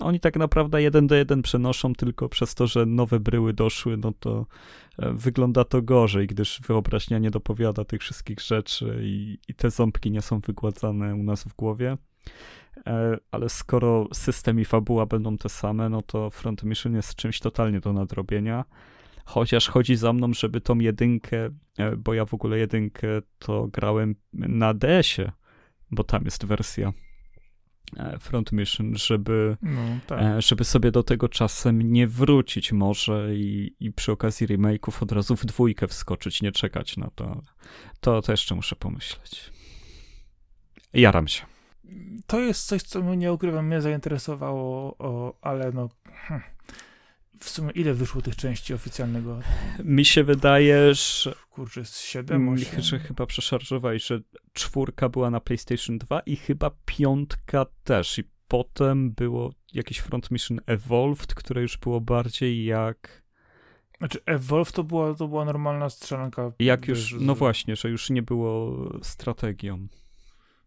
[0.00, 4.12] oni tak naprawdę jeden do jeden przenoszą, tylko przez to, że nowe bryły doszły, no
[4.20, 4.46] to
[4.98, 10.10] e, wygląda to gorzej, gdyż wyobraźnia nie dopowiada tych wszystkich rzeczy i, i te ząbki
[10.10, 11.96] nie są wygładzane u nas w głowie.
[12.86, 17.40] E, ale skoro system i fabuła będą te same, no to Front Mission jest czymś
[17.40, 18.64] totalnie do nadrobienia.
[19.24, 24.14] Chociaż chodzi za mną, żeby tą jedynkę, e, bo ja w ogóle jedynkę to grałem
[24.32, 25.32] na DS-ie,
[25.90, 26.92] bo tam jest wersja
[28.20, 30.22] front Mission, żeby, no, tak.
[30.22, 35.12] E, żeby sobie do tego czasem nie wrócić może i, i przy okazji remake'ów od
[35.12, 37.42] razu w dwójkę wskoczyć, nie czekać na to.
[38.00, 39.50] To, to jeszcze muszę pomyśleć.
[40.92, 41.46] Jaram się.
[42.26, 45.88] To jest coś, co mnie, nie ukrywam, mnie zainteresowało, o, ale no...
[46.28, 46.57] Hm
[47.40, 49.40] w sumie ile wyszło tych części oficjalnego?
[49.84, 51.34] Mi się wydaje, że...
[51.50, 52.82] Kurczę, z 7, 8?
[52.82, 54.20] Że chyba przeszarżowałeś, że
[54.52, 58.18] czwórka była na PlayStation 2 i chyba piątka też.
[58.18, 63.22] I potem było jakiś Front Mission Evolved, które już było bardziej jak...
[63.98, 66.52] Znaczy Evolved to była, to była normalna strzelanka.
[66.58, 69.86] Jak już, no właśnie, że już nie było strategią.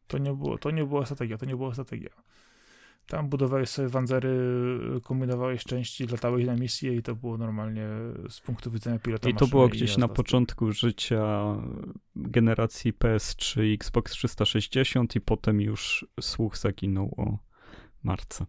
[0.07, 2.09] To nie było, to nie była strategia, to nie była strategia.
[3.12, 4.39] Tam budowałeś sobie wanzery,
[5.03, 7.88] kombinowałeś części, latałeś na misję i to było normalnie
[8.30, 11.55] z punktu widzenia pilota I to było gdzieś na początku życia
[12.16, 17.38] generacji PS3 i Xbox 360 i potem już słuch zaginął o
[18.03, 18.45] marce.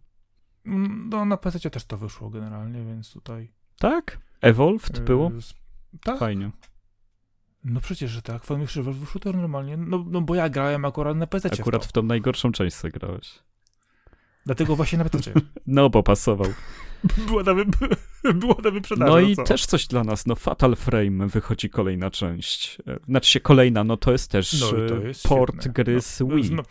[0.66, 3.52] Mm, no na PC też to wyszło generalnie, więc tutaj...
[3.78, 4.18] Tak?
[4.40, 5.30] Evolved yy, było?
[6.04, 6.18] Tak.
[6.18, 6.50] Fajnie.
[7.64, 8.44] No przecież, że tak.
[8.44, 9.76] Fajnie, że wyszło to normalnie.
[9.76, 11.50] No, no bo ja grałem akurat na PC.
[11.60, 13.42] Akurat w, w tą najgorszą część zagrałeś.
[14.46, 15.32] Dlatego właśnie na pytacie.
[15.66, 16.48] No, bo pasował.
[17.26, 17.64] Było na, wy...
[18.34, 19.10] było na wyprzedaży.
[19.10, 19.42] No, no i co?
[19.42, 20.26] też coś dla nas.
[20.26, 22.78] No, Fatal Frame wychodzi kolejna część.
[22.86, 25.72] E, znaczy się kolejna, no to jest też no, to e, jest port świetne.
[25.72, 26.54] gry z no, Wii.
[26.54, 26.62] No,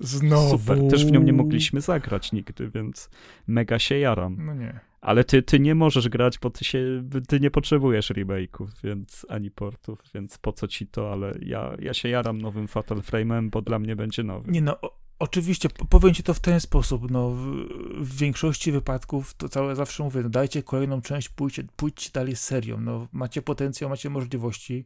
[0.00, 0.58] znowu.
[0.58, 0.78] Super.
[0.90, 3.10] Też w nią nie mogliśmy zagrać nigdy, więc
[3.46, 4.36] mega się jaram.
[4.46, 4.80] No nie.
[5.00, 9.50] Ale ty, ty nie możesz grać, bo ty się, ty nie potrzebujesz remake'ów, więc ani
[9.50, 13.62] portów, więc po co ci to, ale ja, ja się jaram nowym Fatal Frame'em, bo
[13.62, 14.52] dla mnie będzie nowy.
[14.52, 14.76] Nie no,
[15.22, 20.20] Oczywiście, powiem ci to w ten sposób, no, w, większości wypadków to całe zawsze mówię,
[20.22, 24.84] no, dajcie kolejną część, pójdźcie, pójdźcie dalej serią, no, macie potencjał, macie możliwości,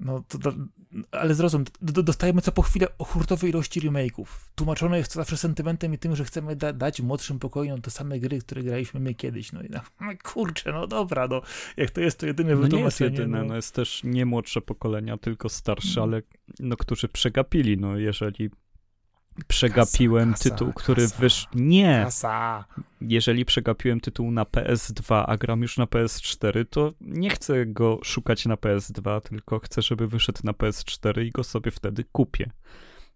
[0.00, 0.52] no, to,
[1.10, 4.26] ale zrozum, dostajemy co po chwilę o hurtowej ilości remake'ów.
[4.54, 8.18] Tłumaczone jest to zawsze sentymentem i tym, że chcemy da dać młodszym pokoleniom te same
[8.18, 9.52] gry, które graliśmy my kiedyś.
[9.52, 9.80] No i no,
[10.32, 11.42] kurczę, no dobra, no
[11.76, 13.44] jak to jest to jedyne no Nie jest jedyne, no.
[13.44, 13.56] no.
[13.56, 16.10] jest też nie młodsze pokolenia, tylko starsze, mm.
[16.10, 16.22] ale
[16.60, 18.50] no, którzy przegapili, no jeżeli
[19.48, 21.48] przegapiłem kasa, tytuł, kasa, który wyszł.
[21.54, 22.00] Nie!
[22.04, 22.64] Kasa.
[23.00, 28.46] Jeżeli przegapiłem tytuł na PS2, a gram już na PS4, to nie chcę go szukać
[28.46, 32.50] na PS2, tylko chcę, żeby wyszedł na PS4 i go sobie wtedy kupię.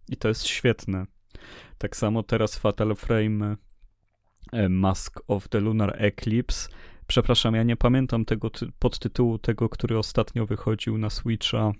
[0.09, 1.07] I to jest świetne.
[1.79, 3.57] Tak samo teraz Fatal Frame
[4.53, 6.69] e, Mask of the Lunar Eclipse.
[7.07, 11.73] Przepraszam, ja nie pamiętam tego podtytułu, tego, który ostatnio wychodził na Switcha.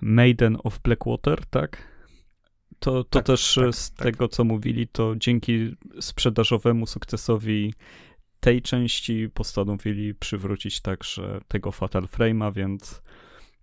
[0.00, 1.97] Maiden of Blackwater, tak?
[2.78, 4.04] To, to tak, też tak, z tak.
[4.06, 7.74] tego, co mówili, to dzięki sprzedażowemu sukcesowi
[8.40, 13.02] tej części postanowili przywrócić także tego Fatal Frame'a, więc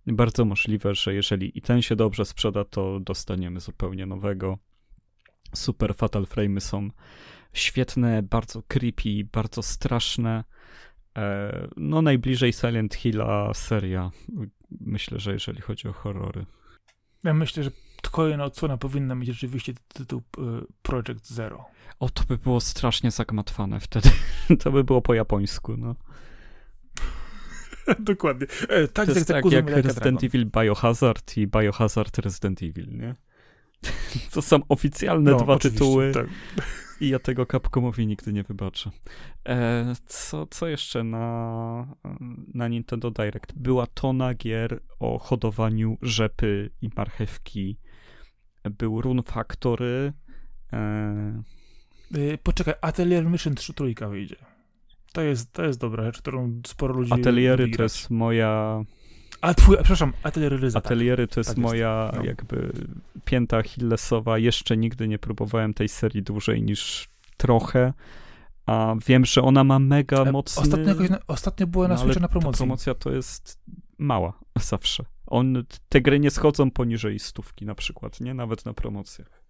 [0.06, 4.58] bardzo możliwe, że jeżeli i ten się dobrze sprzeda, to dostaniemy zupełnie nowego.
[5.54, 6.90] Super Fatal Frame'y są
[7.52, 10.44] świetne, bardzo creepy, bardzo straszne.
[11.18, 14.10] E, no najbliżej Silent Hilla seria,
[14.80, 16.46] myślę, że jeżeli chodzi o horrory.
[17.24, 17.70] Ja myślę, że
[18.10, 20.22] kolejna odsłona powinna mieć rzeczywiście tytuł
[20.82, 21.64] Project Zero.
[22.00, 24.10] O, to by było strasznie zagmatwane wtedy.
[24.62, 25.94] to by było po japońsku, no.
[27.98, 28.46] Dokładnie.
[28.68, 33.14] E, tak, to jest tak, tak jak Resident Evil Biohazard i Biohazard Resident Evil, nie?
[34.34, 36.12] to są oficjalne no, dwa tytuły.
[36.12, 36.26] Tak.
[37.00, 38.90] I ja tego Capcomowi nigdy nie wybaczę.
[39.48, 41.96] E, co, co jeszcze na,
[42.54, 43.52] na Nintendo Direct?
[43.56, 47.78] Była tona gier o hodowaniu rzepy i marchewki.
[48.70, 50.12] Był Rune Factory.
[50.72, 51.42] E...
[52.10, 54.36] Yy, poczekaj, Atelier Mission 3 trójka wyjdzie.
[55.12, 58.84] To jest, to jest dobra rzecz, którą sporo ludzi Ateliery to jest moja...
[59.40, 60.78] A twój, przepraszam, Ateliery Ryza.
[60.78, 61.34] Ateliery tak.
[61.34, 62.18] to jest tak moja jest.
[62.18, 62.24] No.
[62.24, 62.72] jakby
[63.24, 64.38] pięta Hillesowa.
[64.38, 67.92] Jeszcze nigdy nie próbowałem tej serii dłużej niż trochę.
[68.66, 70.62] A wiem, że ona ma mega e, mocny...
[70.62, 70.94] Ostatnio,
[71.26, 72.58] ostatnio była na no, na promocji.
[72.58, 73.60] promocja to jest
[73.98, 75.04] mała zawsze.
[75.26, 78.34] On, te gry nie schodzą poniżej stówki na przykład, nie?
[78.34, 79.46] Nawet na promocjach.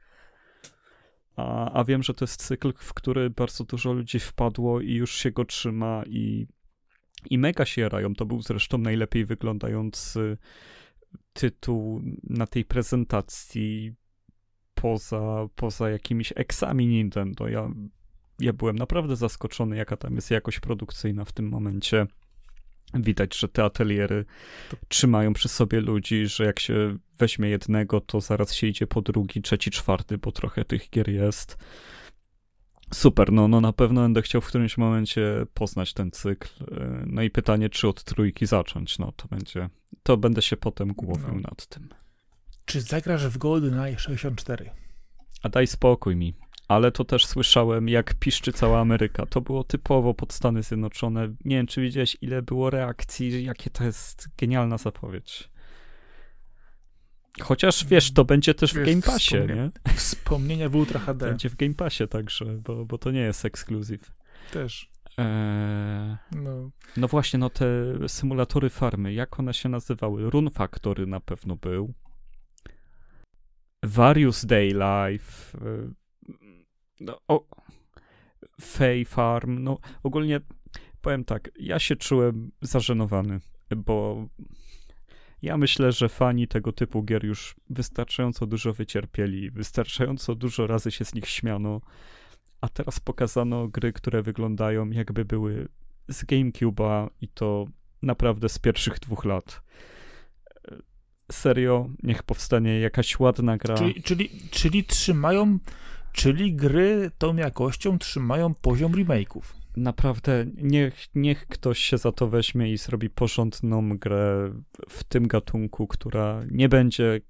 [1.36, 5.14] A, a wiem, że to jest cykl, w który bardzo dużo ludzi wpadło i już
[5.14, 6.47] się go trzyma i,
[7.30, 8.14] i mega się jarają.
[8.14, 10.38] To był zresztą najlepiej wyglądający
[11.32, 13.94] tytuł na tej prezentacji
[14.74, 17.49] poza, poza jakimiś eksami Nintendo.
[17.49, 17.70] Ja,
[18.40, 22.07] ja byłem naprawdę zaskoczony, jaka tam jest jakość produkcyjna w tym momencie.
[22.95, 24.24] Widać, że te ateliery
[24.89, 29.43] trzymają przy sobie ludzi, że jak się weźmie jednego, to zaraz się idzie po drugi,
[29.43, 31.57] trzeci, czwarty, bo trochę tych gier jest.
[32.95, 36.49] Super, no, no na pewno będę chciał w którymś momencie poznać ten cykl.
[37.07, 39.68] No i pytanie, czy od trójki zacząć, no to będzie,
[40.03, 41.41] to będę się potem głowił no.
[41.41, 41.89] nad tym.
[42.64, 44.70] Czy zagrasz w GoldenEye 64?
[45.43, 46.34] A daj spokój mi
[46.68, 49.26] ale to też słyszałem, jak piszczy cała Ameryka.
[49.26, 51.28] To było typowo pod Stany Zjednoczone.
[51.44, 55.50] Nie wiem, czy widziałeś, ile było reakcji, jakie to jest genialna zapowiedź.
[57.40, 59.70] Chociaż wiesz, to będzie też wiesz, w Game Passie, wspomnie nie?
[59.94, 61.26] Wspomnienia w Ultra HD.
[61.26, 64.12] Będzie w Game Passie także, bo, bo to nie jest ekskluzyw.
[64.52, 64.90] Też.
[65.18, 66.70] Eee, no.
[66.96, 67.66] no właśnie, no te
[68.08, 70.30] symulatory farmy, jak one się nazywały?
[70.30, 71.94] Run Factory na pewno był.
[73.82, 75.58] Various Day Life.
[75.58, 75.90] E,
[77.01, 77.44] no, o,
[78.61, 80.40] Fay Farm, no ogólnie
[81.01, 83.40] powiem tak, ja się czułem zażenowany,
[83.76, 84.26] bo
[85.42, 91.05] ja myślę, że fani tego typu gier już wystarczająco dużo wycierpieli, wystarczająco dużo razy się
[91.05, 91.80] z nich śmiano,
[92.61, 95.68] a teraz pokazano gry, które wyglądają jakby były
[96.09, 97.66] z GameCube'a i to
[98.03, 99.62] naprawdę z pierwszych dwóch lat.
[101.32, 103.74] Serio, niech powstanie jakaś ładna gra.
[103.74, 105.59] Czyli, czyli, czyli trzymają
[106.16, 109.42] Czyli gry tą jakością trzymają poziom remake'ów.
[109.76, 114.52] Naprawdę, niech, niech ktoś się za to weźmie i zrobi porządną grę
[114.88, 117.20] w tym gatunku, która nie będzie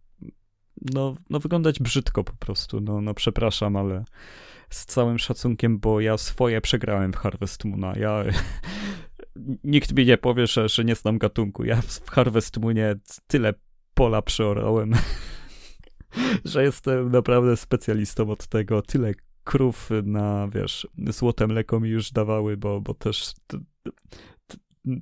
[0.95, 2.81] no, no wyglądać brzydko po prostu.
[2.81, 4.05] No, no przepraszam, ale
[4.71, 7.93] z całym szacunkiem, bo ja swoje przegrałem w Harvest Moona.
[7.97, 8.25] Ja
[9.65, 11.65] nikt mi nie powie, że, że nie znam gatunku.
[11.65, 12.95] Ja w Harvest Moonie
[13.27, 13.55] tyle
[13.95, 14.93] pola przeorałem.
[16.45, 18.83] że jestem naprawdę specjalistą od tego.
[18.83, 19.15] Tyle
[19.45, 23.35] krów na, wiesz, złote mleko mi już dawały, bo, bo też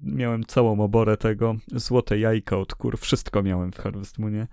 [0.02, 1.56] miałem całą oborę tego.
[1.72, 4.46] Złote jajka od kur, wszystko miałem w Harvest Moonie.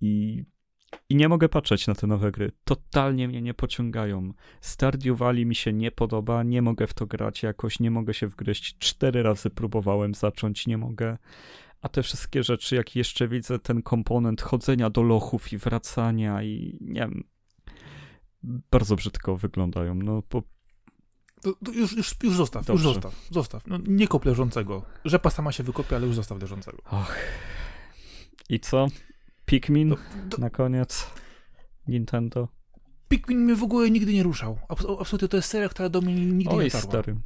[0.00, 0.44] I,
[1.08, 2.52] I nie mogę patrzeć na te nowe gry.
[2.64, 4.32] Totalnie mnie nie pociągają.
[4.60, 8.26] Stardew Valley mi się nie podoba, nie mogę w to grać jakoś, nie mogę się
[8.26, 8.78] wgryźć.
[8.78, 11.18] Cztery razy próbowałem zacząć, nie mogę.
[11.84, 16.78] A te wszystkie rzeczy, jak jeszcze widzę ten komponent chodzenia do lochów i wracania i
[16.80, 17.24] nie wiem,
[18.70, 19.94] bardzo brzydko wyglądają.
[19.94, 20.42] No, po...
[21.42, 22.84] To, to już, już, już zostaw, Dobrze.
[22.84, 23.66] już zostaw, zostaw.
[23.66, 24.82] No, nie kop leżącego.
[25.04, 26.78] Rzepa sama się wykopie, ale już zostaw leżącego.
[26.90, 27.16] Och.
[28.48, 28.86] I co?
[29.46, 29.96] Pikmin to,
[30.30, 30.38] to...
[30.38, 31.10] na koniec?
[31.88, 32.48] Nintendo?
[33.08, 34.58] Pikmin mnie w ogóle nigdy nie ruszał.
[35.00, 36.90] Absolutnie to jest seria, która do mnie nigdy Oj, nie dotarła.
[36.90, 37.16] stary.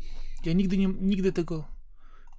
[0.45, 1.78] Ja nigdy, nie, nigdy tego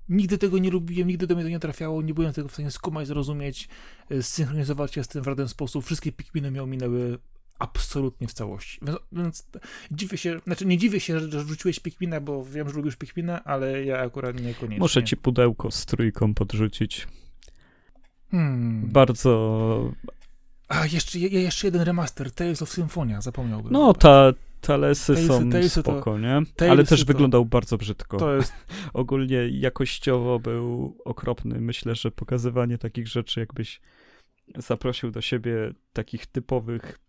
[0.09, 2.71] Nigdy tego nie lubiłem, nigdy do mnie to nie trafiało, nie byłem tego w stanie
[2.71, 3.67] skumać, zrozumieć,
[4.09, 5.85] e, zsynchronizować się z tym w żaden sposób.
[5.85, 7.19] Wszystkie Pikminy mi ominęły
[7.59, 8.79] absolutnie w całości.
[8.81, 9.47] Więc, więc
[9.91, 13.85] dziwię się, znaczy nie dziwię się, że wrzuciłeś Pikmina, bo wiem, że lubisz Pikmina, ale
[13.85, 14.79] ja akurat niekoniecznie.
[14.79, 17.07] Muszę ci pudełko z trójką podrzucić.
[18.31, 18.89] Hmm.
[18.91, 19.91] Bardzo...
[20.67, 23.73] A, jeszcze, jeszcze jeden remaster, Tales of Symphonia, zapomniałbym.
[23.73, 26.41] No, ta, talesy Talesy- są talesy to- spoko, nie?
[26.55, 28.17] talesy Ale też to- wyglądał bardzo brzydko.
[28.17, 28.53] To jest,
[28.93, 31.61] Ogólnie jakościowo był okropny.
[31.61, 33.81] Myślę, że pokazywanie takich rzeczy, jakbyś
[34.57, 36.99] zaprosił do siebie takich typowych,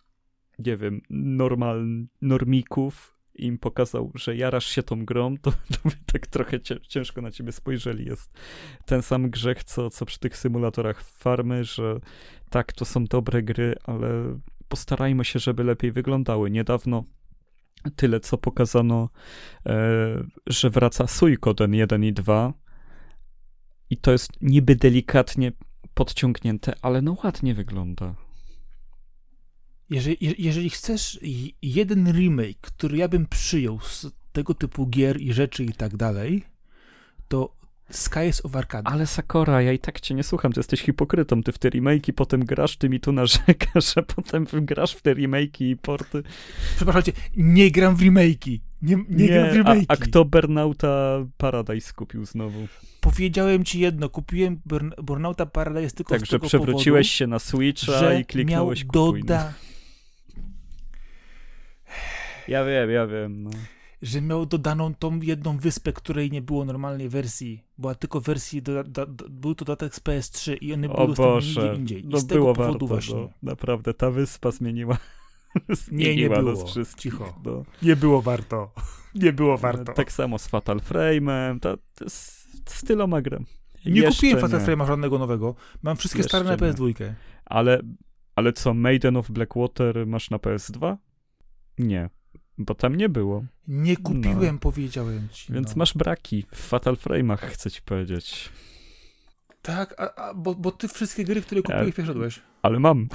[0.59, 1.87] nie wiem, normal,
[2.23, 5.51] normików i im pokazał, że jarasz się tą grą, to,
[5.83, 8.05] to by tak trochę ciężko na ciebie spojrzeli.
[8.05, 8.31] Jest
[8.87, 12.01] ten sam grzech, co, co przy tych symulatorach farmy, że
[12.51, 14.39] tak, to są dobre gry, ale
[14.69, 16.51] postarajmy się, żeby lepiej wyglądały.
[16.51, 17.05] Niedawno
[17.97, 19.09] tyle, co pokazano,
[19.67, 19.77] e,
[20.47, 22.53] że wraca Suikoden 1 i 2
[23.91, 25.53] i to jest niby delikatnie
[25.95, 28.15] podciągnięte, ale no ładnie wygląda.
[29.91, 31.19] jeżeli, je- jeżeli chcesz
[31.63, 36.45] jeden remake, który ja bym przyjął z tego typu gier i rzeczy i tak dalej,
[37.29, 37.57] to
[37.91, 38.93] Skies of Arcadia.
[38.93, 42.13] Ale Sakora, ja i tak cię nie słucham, ty jesteś hipokrytą, ty w te remake'i
[42.13, 46.23] potem grasz, ty mi tu narzekasz, że potem grasz w te remake'i i porty.
[46.77, 48.59] Przepraszam cię, nie gram w remake'i.
[48.83, 49.85] Nie, nie, gram w a, remake'i.
[49.89, 52.67] a kto Burnouta Paradise kupił znowu?
[53.01, 57.39] Powiedziałem ci jedno, kupiłem Burn, Burnouta Paradise tylko z Także tego przewróciłeś powodu, się na
[57.39, 59.21] Switcha i kliknąłeś miał kupuj.
[59.21, 59.53] doda,
[62.49, 63.43] Ja wiem, ja wiem.
[63.43, 63.51] No.
[64.03, 67.65] Że miał dodaną tą jedną wyspę, której nie było normalnej wersji.
[67.79, 71.07] Była tylko wersji, do, do, do, był to dodatek z PS3 i one były O
[71.07, 72.05] dostępne Boże, nigdzie indziej.
[72.05, 73.15] I no z tego było powodu warto, właśnie.
[73.15, 74.99] no, naprawdę, ta wyspa zmieniła,
[75.93, 76.65] Nie, nie było.
[76.97, 77.41] Cicho.
[77.45, 77.65] No.
[77.83, 78.71] Nie było warto.
[79.15, 79.93] Nie było warto.
[79.93, 83.21] Tak samo z Fatal Frame'em, to, to z, z tyloma
[83.87, 84.61] nie Jeszcze kupiłem Fatal.
[84.61, 85.55] Frame'a żadnego nowego.
[85.83, 86.73] Mam wszystkie Jeszcze stare na nie.
[86.73, 87.13] PS2.
[87.45, 87.81] Ale,
[88.35, 90.97] ale co, Maiden of Blackwater masz na PS2?
[91.79, 92.11] Nie,
[92.59, 93.45] bo tam nie było.
[93.69, 95.53] Nie kupiłem, powiedziałem ci.
[95.53, 95.55] No.
[95.55, 95.75] Więc no.
[95.77, 98.51] masz braki w Fatal Frame'ach, chcę ci powiedzieć.
[99.63, 102.41] Tak, a, a, bo, bo ty wszystkie gry, które kupiłeś, przeszedłeś.
[102.63, 103.09] Ale mam.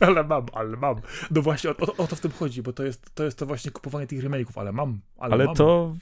[0.00, 0.96] Ale mam, ale mam.
[1.30, 3.46] No właśnie, o, o, o to w tym chodzi, bo to jest, to jest to
[3.46, 5.54] właśnie kupowanie tych remake'ów, ale mam, ale, Ale mam.
[5.54, 5.94] to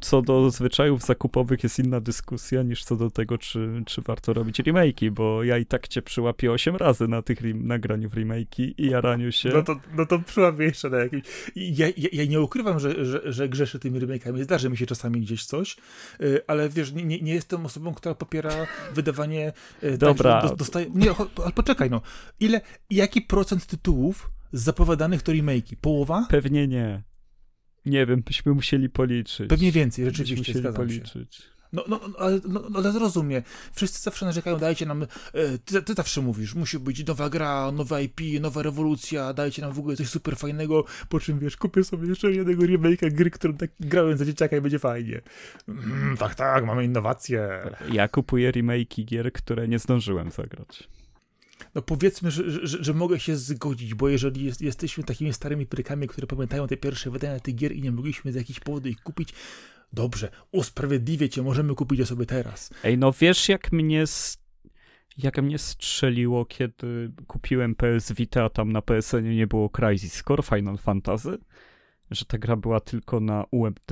[0.00, 4.60] co do zwyczajów zakupowych jest inna dyskusja niż co do tego, czy, czy warto robić
[4.60, 8.90] remake'i, bo ja i tak cię przyłapię 8 razy na tych nagraniu w remake'i i
[8.90, 9.48] jaraniu się.
[9.48, 11.22] No to, no to przyłapie jeszcze na jakimś...
[11.56, 14.42] Ja, ja, ja nie ukrywam, że, że, że grzeszę tymi remake'ami.
[14.42, 15.76] Zdarzy mi się czasami gdzieś coś,
[16.20, 18.50] y, ale wiesz, nie, nie- jestem osobą, która popiera
[18.94, 19.52] wydawanie...
[19.82, 20.42] y, Dobra.
[20.42, 20.86] Tak, dostaje...
[20.94, 21.10] Nie,
[21.42, 22.00] ale poczekaj, no.
[22.40, 25.76] Ile, jaki procent tytułów zapowiadanych to remake'i?
[25.80, 26.26] Połowa?
[26.30, 27.02] Pewnie nie.
[27.86, 29.48] Nie wiem, byśmy musieli policzyć.
[29.48, 31.00] Pewnie więcej, Byśmy rzeczywiście, musieli zgadzam się.
[31.00, 31.42] policzyć.
[31.72, 33.42] No, no, no, ale, no, no, ale zrozum mnie.
[33.72, 35.06] Wszyscy zawsze narzekają, dajcie nam, e,
[35.64, 39.78] ty, ty zawsze mówisz, musi być nowa gra, nowa IP, nowa rewolucja, dajcie nam w
[39.78, 43.70] ogóle coś super fajnego, po czym wiesz, kupię sobie jeszcze jednego remake'a gry, którą tak
[43.80, 45.20] grałem za dzieciaka i będzie fajnie.
[45.68, 47.48] Mm, tak, tak, mamy innowacje.
[47.92, 50.88] Ja kupuję remake'i gier, które nie zdążyłem zagrać.
[51.74, 56.08] No powiedzmy, że, że, że mogę się zgodzić, bo jeżeli jest, jesteśmy takimi starymi prykami,
[56.08, 59.28] które pamiętają te pierwsze wydania tych gier i nie mogliśmy z jakichś powodów ich kupić,
[59.92, 62.70] dobrze, usprawiedliwię cię, możemy kupić je sobie teraz.
[62.84, 64.04] Ej, no wiesz jak mnie
[65.18, 70.42] jak mnie strzeliło, kiedy kupiłem PS Vita, a tam na PSN nie było Crisis Core
[70.42, 71.38] Final Fantasy?
[72.10, 73.90] Że ta gra była tylko na UMD?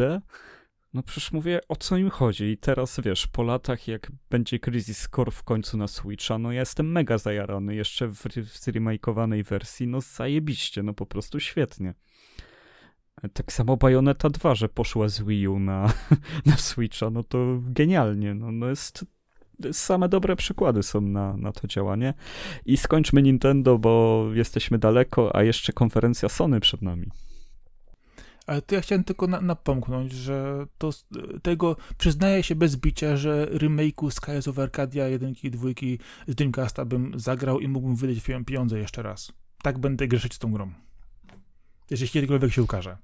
[0.94, 2.44] No przecież mówię, o co im chodzi?
[2.44, 6.60] I teraz wiesz, po latach jak będzie Crisis Core w końcu na Switcha, no ja
[6.60, 11.94] jestem mega zajarany, jeszcze w, w zremakeowanej wersji, no zajebiście, no po prostu świetnie.
[13.32, 15.92] Tak samo Bayonetta 2, że poszła z Wii U na,
[16.46, 19.04] na Switcha, no to genialnie, no, no jest
[19.72, 22.14] same dobre przykłady są na, na to działanie.
[22.66, 27.10] I skończmy Nintendo, bo jesteśmy daleko, a jeszcze konferencja Sony przed nami.
[28.46, 30.90] Ale to ja chciałem tylko na, napomknąć, że to
[31.42, 35.68] tego przyznaję się bez bicia, że remake'u Skies of Arcadia 1 i 2
[36.26, 39.32] z Dreamcasta bym zagrał i mógłbym wydać pie- pieniądze jeszcze raz.
[39.62, 40.72] Tak będę grzeszyć z tą grą.
[41.90, 42.96] Jeśli kiedykolwiek się ukaże.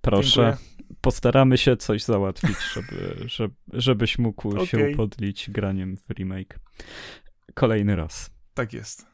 [0.00, 0.96] Proszę, Dziękuję.
[1.00, 4.94] postaramy się coś załatwić, żeby, żeby, żebyś mógł się Okej.
[4.94, 6.58] upodlić graniem w remake.
[7.54, 8.30] Kolejny raz.
[8.54, 9.06] Tak jest.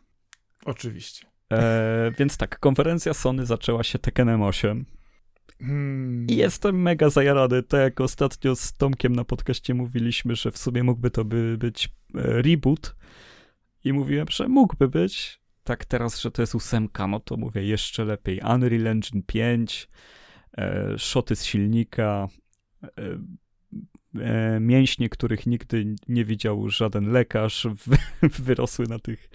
[0.65, 1.30] Oczywiście.
[1.53, 4.85] E, więc tak, konferencja Sony zaczęła się Tekkenem 8.
[5.61, 6.27] Hmm.
[6.29, 7.63] I jestem mega zajarany.
[7.63, 11.87] Tak jak ostatnio z Tomkiem na podcaście mówiliśmy, że w sumie mógłby to by być
[11.87, 11.91] e,
[12.43, 12.97] reboot.
[13.85, 15.41] I mówiłem, że mógłby być.
[15.65, 18.41] Tak teraz, że to jest ósemka, no to mówię jeszcze lepiej.
[18.55, 19.89] Unreal Engine 5,
[20.59, 22.29] e, szoty z silnika,
[22.83, 23.19] e, e,
[24.61, 27.67] mięśnie, których nigdy nie widział żaden lekarz,
[28.39, 29.31] wyrosły na tych,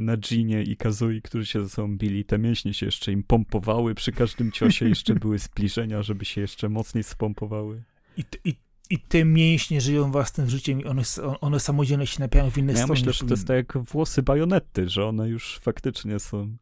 [0.00, 2.24] na Ginie i Kazui, którzy się ze sobą bili.
[2.24, 6.68] Te mięśnie się jeszcze im pompowały przy każdym ciosie, jeszcze były zbliżenia, żeby się jeszcze
[6.68, 7.82] mocniej spompowały.
[8.16, 8.54] I, i,
[8.90, 11.02] i te mięśnie żyją własnym życiem i one,
[11.40, 12.92] one samodzielnie się napiają w inne ja strony.
[12.92, 16.56] Myślę, że to jest tak jak włosy bajonety, że one już faktycznie są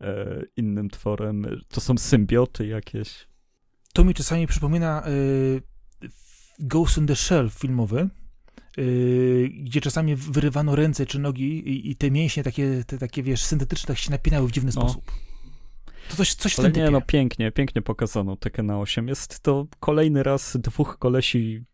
[0.00, 1.60] e, innym tworem.
[1.68, 3.26] To są symbioty jakieś.
[3.92, 5.73] To mi czasami przypomina y,
[6.58, 8.08] Ghost in the Shell filmowy,
[8.78, 13.44] y, gdzie czasami wyrywano ręce czy nogi i, i te mięśnie takie, te, takie, wiesz,
[13.44, 14.82] syntetyczne tak się napinały w dziwny no.
[14.82, 15.12] sposób.
[16.08, 16.90] To coś, coś w tym nie, typie.
[16.90, 19.08] no pięknie, pięknie pokazano Tekkena 8.
[19.08, 21.64] Jest to kolejny raz dwóch kolesi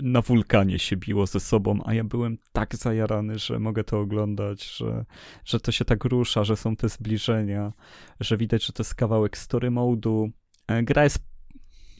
[0.00, 4.76] na wulkanie się biło ze sobą, a ja byłem tak zajarany, że mogę to oglądać,
[4.76, 5.04] że,
[5.44, 7.72] że to się tak rusza, że są te zbliżenia,
[8.20, 10.30] że widać, że to jest kawałek story modu.
[10.66, 11.18] E, gra jest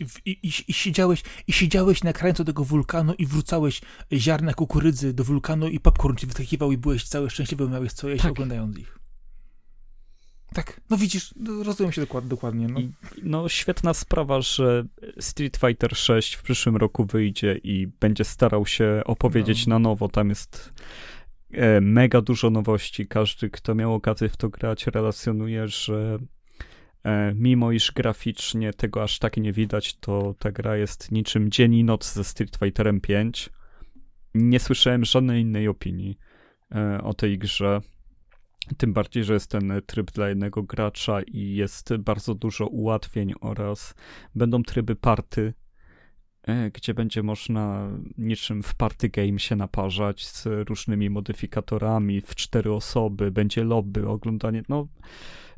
[0.00, 3.80] i, i, i, siedziałeś, I siedziałeś na krańcu tego wulkanu i wrzucałeś
[4.12, 8.22] ziarna kukurydzy do wulkanu i popcorn ci wyskakiwał i byłeś cały szczęśliwy, miałeś co jeść
[8.22, 8.32] tak.
[8.32, 8.98] oglądając ich.
[10.54, 12.30] Tak, no widzisz, no, rozumiem się dokładnie.
[12.30, 12.80] dokładnie no.
[12.80, 12.92] I,
[13.22, 14.84] no świetna sprawa, że
[15.20, 19.74] Street Fighter 6 w przyszłym roku wyjdzie i będzie starał się opowiedzieć no.
[19.74, 20.08] na nowo.
[20.08, 20.72] Tam jest
[21.52, 23.06] e, mega dużo nowości.
[23.06, 26.18] Każdy, kto miał okazję w to grać, relacjonuje, że
[27.34, 31.84] mimo iż graficznie tego aż tak nie widać, to ta gra jest niczym dzień i
[31.84, 33.50] noc ze Street Fighterem 5.
[34.34, 36.18] Nie słyszałem żadnej innej opinii
[36.74, 37.80] e, o tej grze.
[38.76, 43.94] Tym bardziej, że jest ten tryb dla jednego gracza i jest bardzo dużo ułatwień oraz
[44.34, 45.54] będą tryby party,
[46.42, 52.72] e, gdzie będzie można niczym w party game się naparzać z różnymi modyfikatorami w cztery
[52.72, 54.88] osoby, będzie lobby, oglądanie, no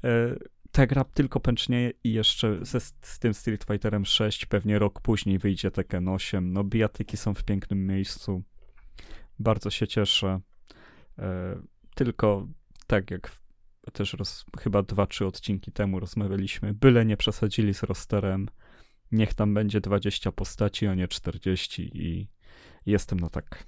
[0.04, 0.36] e,
[0.78, 5.38] ta gra tylko pęcznieje i jeszcze ze, z tym Street Fighterem 6 pewnie rok później
[5.38, 8.42] wyjdzie Tekken 8, no bijatyki są w pięknym miejscu,
[9.38, 10.40] bardzo się cieszę,
[11.18, 11.58] e,
[11.94, 12.48] tylko
[12.86, 13.32] tak jak
[13.92, 18.48] też roz, chyba dwa, trzy odcinki temu rozmawialiśmy, byle nie przesadzili z rosterem,
[19.12, 22.28] niech tam będzie 20 postaci, a nie 40 i
[22.86, 23.64] jestem na tak.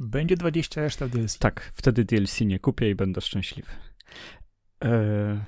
[0.00, 1.38] Będzie 20 reszta DLC.
[1.38, 3.70] Tak, wtedy DLC nie kupię i będę szczęśliwy.
[4.80, 5.38] Eee,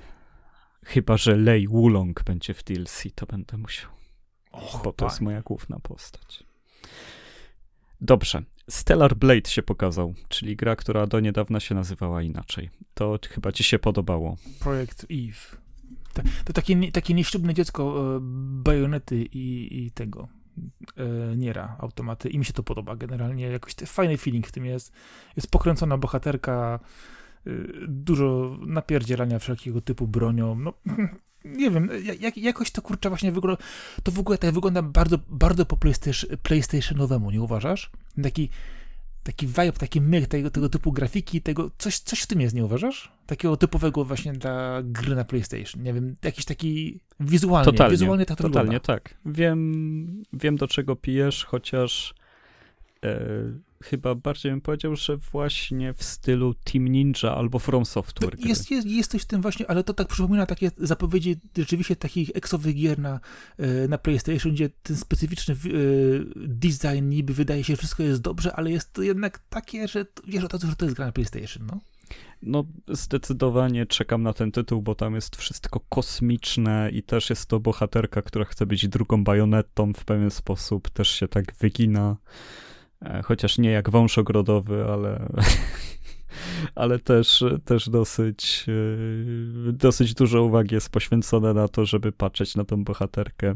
[0.85, 3.91] chyba, że Lei Wulong będzie w DLC, to będę musiał.
[4.51, 6.43] Och, bo to jest moja główna postać.
[8.01, 8.43] Dobrze.
[8.69, 12.69] Stellar Blade się pokazał, czyli gra, która do niedawna się nazywała inaczej.
[12.93, 14.37] To chyba ci się podobało.
[14.59, 15.61] Projekt Eve.
[16.13, 18.19] To, to takie, takie nieślubne dziecko e,
[18.63, 20.27] bajonety i, i tego
[20.97, 23.45] e, Niera, automaty i mi się to podoba generalnie.
[23.47, 24.91] Jakoś fajny feeling w tym jest.
[25.35, 26.79] Jest pokręcona bohaterka,
[27.87, 30.55] dużo napierdzielania wszelkiego typu bronią.
[30.55, 30.73] No,
[31.45, 31.89] nie wiem,
[32.19, 33.63] jak, jakoś to kurczę właśnie wygląda,
[34.03, 37.91] to w ogóle tak wygląda bardzo, bardzo po PlayStation, PlayStationowemu, nie uważasz?
[38.23, 38.49] Taki,
[39.23, 42.65] taki vibe, taki myk tego, tego typu grafiki, tego, coś, coś w tym jest, nie
[42.65, 43.11] uważasz?
[43.25, 48.37] Takiego typowego właśnie dla gry na PlayStation, nie wiem, jakiś taki wizualnie, totalnie, wizualnie tak
[48.37, 48.85] to Totalnie, wygląda.
[48.87, 49.15] tak.
[49.25, 52.13] Wiem, wiem do czego pijesz, chociaż
[53.03, 53.19] e,
[53.83, 58.35] chyba bardziej bym powiedział, że właśnie w stylu Team Ninja albo From Software.
[58.39, 62.29] Jest, jest, jest coś w tym właśnie, ale to tak przypomina takie zapowiedzi rzeczywiście takich
[62.33, 63.19] eksowych gier na,
[63.57, 65.57] e, na PlayStation, gdzie ten specyficzny e,
[66.35, 70.43] design niby wydaje się, że wszystko jest dobrze, ale jest to jednak takie, że wiesz
[70.43, 71.79] od razu, że to jest gra na PlayStation, no.
[72.41, 77.59] No, zdecydowanie czekam na ten tytuł, bo tam jest wszystko kosmiczne i też jest to
[77.59, 82.17] bohaterka, która chce być drugą bajonetą w pewien sposób, też się tak wygina.
[83.05, 85.27] E, chociaż nie jak wąż ogrodowy, ale,
[86.75, 88.65] ale też, też dosyć,
[89.69, 93.55] e, dosyć dużo uwagi jest poświęcone na to, żeby patrzeć na tą bohaterkę.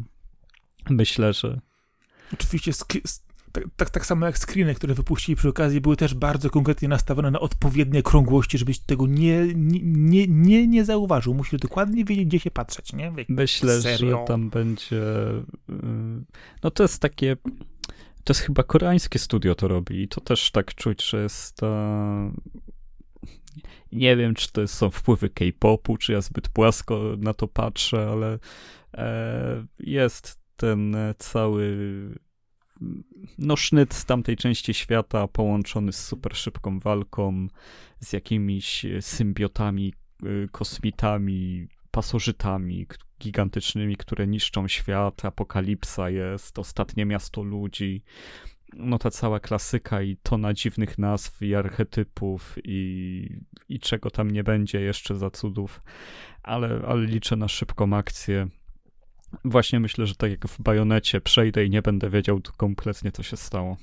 [0.90, 1.60] Myślę, że.
[2.34, 2.72] Oczywiście
[3.56, 7.32] tak, tak, tak samo jak screeny, które wypuścili przy okazji, były też bardzo konkretnie nastawione
[7.32, 11.34] na odpowiednie krągłości, żebyś tego nie, nie, nie, nie, nie zauważył.
[11.34, 13.14] Musisz dokładnie wiedzieć, gdzie się patrzeć, nie?
[13.30, 14.18] Myślę, Serio?
[14.20, 15.02] że tam będzie.
[15.70, 15.74] Y,
[16.64, 17.38] no to jest takie
[18.26, 22.32] to jest chyba koreańskie studio to robi i to też tak czuć, że jest ta...
[23.92, 28.40] Nie wiem, czy to są wpływy K-popu, czy ja zbyt płasko na to patrzę, ale
[28.94, 31.78] e, jest ten cały
[33.38, 37.48] no sznyt z tamtej części świata połączony z super szybką walką,
[38.00, 42.88] z jakimiś symbiotami, y, kosmitami, pasożytami
[43.22, 48.04] gigantycznymi, które niszczą świat, apokalipsa jest, ostatnie miasto ludzi,
[48.74, 53.30] no ta cała klasyka i tona dziwnych nazw i archetypów i,
[53.70, 55.82] i czego tam nie będzie jeszcze za cudów,
[56.44, 58.48] ale, ale liczę na szybką akcję.
[59.46, 63.38] Właśnie myślę, że tak jak w bajonecie przejdę i nie będę wiedział kompletnie, co się
[63.38, 63.78] stało.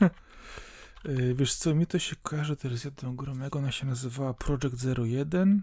[1.06, 4.86] Y, wiesz co, mi to się kojarzy teraz jedną grą, jak ona się nazywała Project
[4.98, 5.62] 01.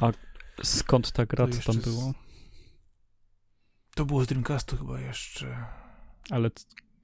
[0.00, 0.12] A
[0.62, 2.14] skąd ta gra, co tam było?
[3.94, 5.64] To było z Dreamcastu chyba jeszcze.
[6.30, 6.50] Ale,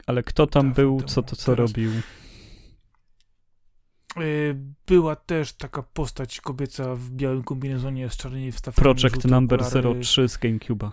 [0.07, 1.71] ale kto tam był, co to co teraz...
[1.71, 1.91] robił?
[4.21, 8.83] Y, była też taka postać kobieca w białym kombinezonie z czarnymi wstawkami.
[8.83, 10.01] Project Number okulary.
[10.01, 10.91] 03 z GameCube'a.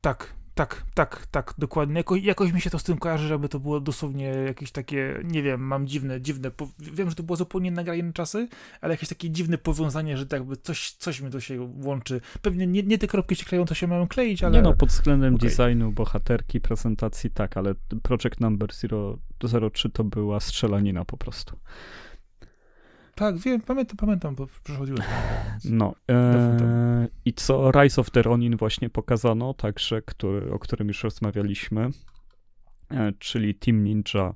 [0.00, 1.96] Tak, tak, tak, tak, dokładnie.
[1.96, 5.42] Jako, jakoś mi się to z tym kojarzy, żeby to było dosłownie jakieś takie, nie
[5.42, 8.48] wiem, mam dziwne, dziwne, wiem, że to było zupełnie nagrane czasy,
[8.80, 12.20] ale jakieś takie dziwne powiązanie, że tak jakby coś, coś mi to się łączy.
[12.42, 14.56] Pewnie nie, nie te kropki się kleją, to się mają kleić, ale...
[14.56, 15.48] Nie no, pod względem okay.
[15.48, 18.70] designu, bohaterki, prezentacji tak, ale Project Number
[19.72, 21.56] 03 to była strzelanina po prostu.
[23.14, 25.02] Tak, wiem, pamiętam, pamiętam, bo przechodziłem.
[25.64, 25.94] No.
[26.10, 31.90] E, I co Rise of the Ronin właśnie pokazano, także, który, o którym już rozmawialiśmy,
[32.90, 34.34] e, czyli Team Ninja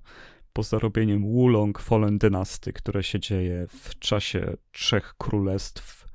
[0.52, 6.06] po zarobieniem Wulong Fallen Dynasty, które się dzieje w czasie Trzech Królestw,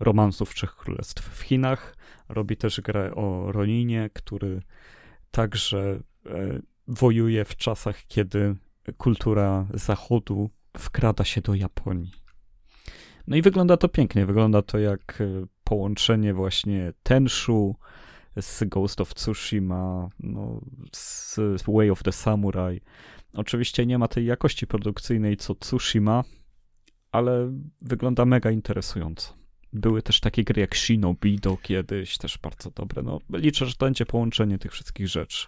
[0.00, 1.96] romansów Trzech Królestw w Chinach.
[2.28, 4.62] Robi też grę o Roninie, który
[5.30, 8.56] także e, wojuje w czasach, kiedy
[8.96, 12.12] kultura zachodu wkrada się do Japonii.
[13.26, 14.26] No i wygląda to pięknie.
[14.26, 17.76] Wygląda to jak e, połączenie właśnie Tenshu
[18.40, 20.60] z Ghost of Tsushima, no,
[20.92, 22.80] z Way of the Samurai.
[23.34, 26.24] Oczywiście nie ma tej jakości produkcyjnej co Tsushima,
[27.12, 29.34] ale wygląda mega interesująco.
[29.72, 33.02] Były też takie gry jak Shinobi do kiedyś, też bardzo dobre.
[33.02, 35.46] No, liczę, że to będzie połączenie tych wszystkich rzeczy.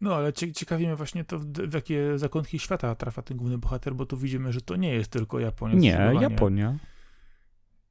[0.00, 4.06] No, ale ciekawi mnie właśnie to, w, jakie zakątki świata trafia ten główny bohater, bo
[4.06, 5.74] tu widzimy, że to nie jest tylko Japonia.
[5.74, 6.78] Nie, Japonia.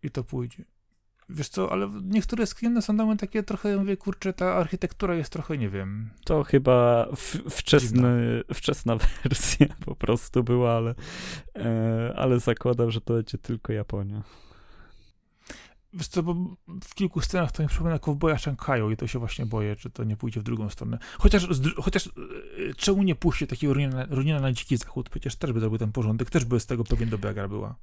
[0.04, 0.64] I to pójdzie.
[1.30, 5.58] Wiesz co, ale niektóre skiny są tam takie trochę, mówię, kurczę, ta architektura jest trochę,
[5.58, 6.10] nie wiem.
[6.26, 7.08] To chyba
[7.50, 10.96] wczesny, wczesna wersja po prostu była, ale,
[11.56, 14.24] e, ale zakładam, że to będzie tylko Japonia.
[15.94, 16.36] Wiesz co, bo
[16.84, 20.04] w kilku scenach to mi przypomina Kowboja Shanghaiu i to się właśnie boję, czy to
[20.04, 20.98] nie pójdzie w drugą stronę.
[21.18, 22.12] Chociaż, chociaż e,
[22.78, 23.74] czemu nie puści takiego
[24.10, 25.10] Runina, na dziki zachód?
[25.10, 27.76] Przecież też by zrobił ten porządek, też by z tego pewien dobra gra była.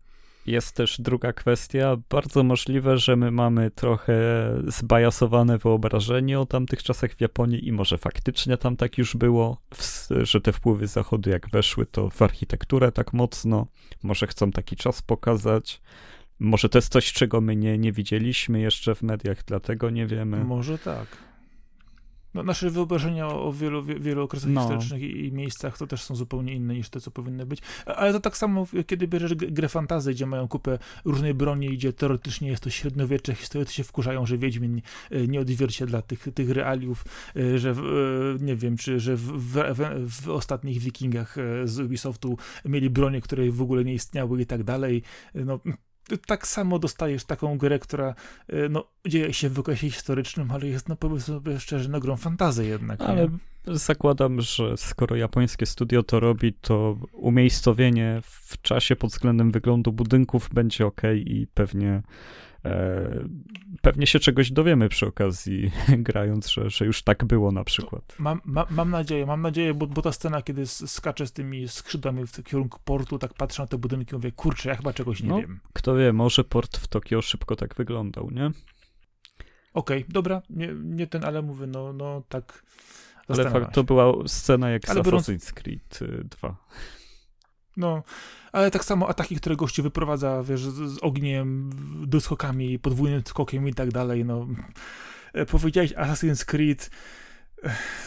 [0.46, 1.96] Jest też druga kwestia.
[2.10, 4.14] Bardzo możliwe, że my mamy trochę
[4.66, 9.62] zbajasowane wyobrażenie o tamtych czasach w Japonii i może faktycznie tam tak już było,
[10.22, 13.66] że te wpływy zachodu jak weszły to w architekturę tak mocno.
[14.02, 15.82] Może chcą taki czas pokazać.
[16.38, 20.44] Może to jest coś, czego my nie, nie widzieliśmy jeszcze w mediach, dlatego nie wiemy.
[20.44, 21.06] Może tak.
[22.36, 24.60] No, nasze wyobrażenia o, wielu, wielu okresach no.
[24.60, 27.60] historycznych i, i, miejscach to też są zupełnie inne niż te, co powinny być.
[27.86, 32.48] Ale to tak samo, kiedy bierzesz grę fantazy, gdzie mają kupę różnej broni, gdzie teoretycznie
[32.48, 34.80] jest to średniowiecze, historycy się wkurzają, że Wiedźmin
[35.10, 37.04] e, nie odzwierciedla tych, tych realiów,
[37.36, 37.74] e, że e,
[38.40, 43.62] nie wiem, czy że w, w, w ostatnich Wikingach z Ubisoftu mieli bronie, które w
[43.62, 45.02] ogóle nie istniały i tak dalej.
[45.34, 45.60] No,
[46.26, 48.14] tak samo dostajesz taką grę, która
[48.48, 52.16] e, no, dzieje się w okresie historycznym, ale jest, no powiedzmy sobie szczerze, no grą
[52.16, 53.00] fantazy jednak.
[53.00, 53.38] Ale nie?
[53.66, 60.48] zakładam, że skoro japońskie studio to robi, to umiejscowienie w czasie pod względem wyglądu budynków
[60.54, 62.02] będzie ok i pewnie
[63.82, 65.70] pewnie się czegoś dowiemy przy okazji,
[66.08, 68.16] grając, że, że już tak było na przykład.
[68.18, 72.26] Mam, ma, mam nadzieję, mam nadzieję, bo, bo ta scena, kiedy skacze z tymi skrzydłami
[72.26, 75.28] w kierunku portu, tak patrzę na te budynki i mówię, kurczę, ja chyba czegoś nie
[75.28, 75.60] no, wiem.
[75.72, 78.46] Kto wie, może port w Tokio szybko tak wyglądał, nie?
[79.74, 82.62] Okej, okay, dobra, nie, nie ten, ale mówię, no, no tak.
[83.28, 85.28] Ale fakt, to była scena jak ale z biorąc...
[85.28, 86.56] Assassin's Creed 2.
[87.76, 88.02] No,
[88.52, 91.70] ale tak samo ataki, które gości wyprowadza, wiesz, z, z ogniem,
[92.06, 94.46] doskokami, podwójnym skokiem i tak dalej, no.
[95.32, 96.90] E, powiedziałeś Assassin's Creed,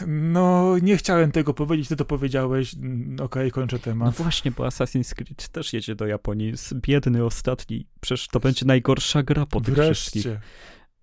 [0.06, 2.74] no, nie chciałem tego powiedzieć, ty to powiedziałeś.
[2.74, 4.18] Mm, okej, okay, kończę temat.
[4.18, 6.52] No właśnie, bo Assassin's Creed też jedzie do Japonii.
[6.74, 7.86] Biedny ostatni.
[8.00, 9.92] Przecież to będzie najgorsza gra po tych Wreszcie.
[9.92, 10.26] wszystkich.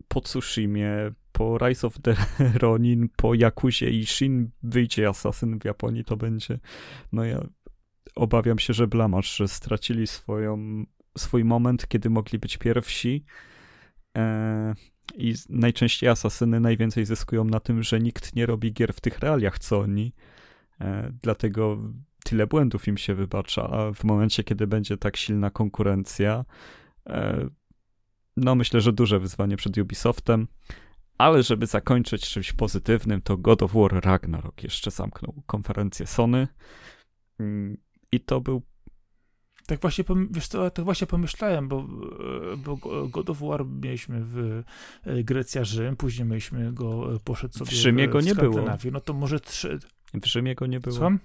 [0.08, 0.90] Po Tsushimie,
[1.32, 2.16] po Rise of the
[2.62, 6.60] Ronin, po Yakuzie i Shin wyjdzie Assassin w Japonii, to będzie.
[7.12, 7.42] No ja
[8.18, 10.84] obawiam się, że blamasz, że stracili swoją,
[11.18, 13.26] swój moment, kiedy mogli być pierwsi.
[14.18, 14.74] E,
[15.16, 19.60] I najczęściej asasyny najwięcej zyskują na tym, że nikt nie robi gier w tych realiach,
[19.60, 20.14] co oni.
[20.82, 21.78] E, dlatego
[22.24, 26.46] tyle błędów im się wybacza, a w momencie, kiedy będzie tak silna konkurencja,
[27.10, 27.50] e,
[28.38, 30.48] no myślę, że duże wyzwanie przed Ubisoftem.
[31.18, 36.48] Ale żeby zakończyć czymś pozytywnym, to God of War Ragnarok jeszcze zamknął konferencję Sony.
[38.12, 38.62] I to był
[39.66, 41.88] Tak właśnie, wiesz co, tak właśnie pomyślałem, bo,
[42.58, 42.78] bo
[43.08, 44.64] God of War mieliśmy w
[45.04, 48.66] e, Grecja Rzym, później mieliśmy go, e, poszedł sobie w Rzymie go nie było.
[48.92, 49.80] No to może trzy...
[50.14, 50.96] W Rzymie go nie było.
[50.96, 51.20] Słucham?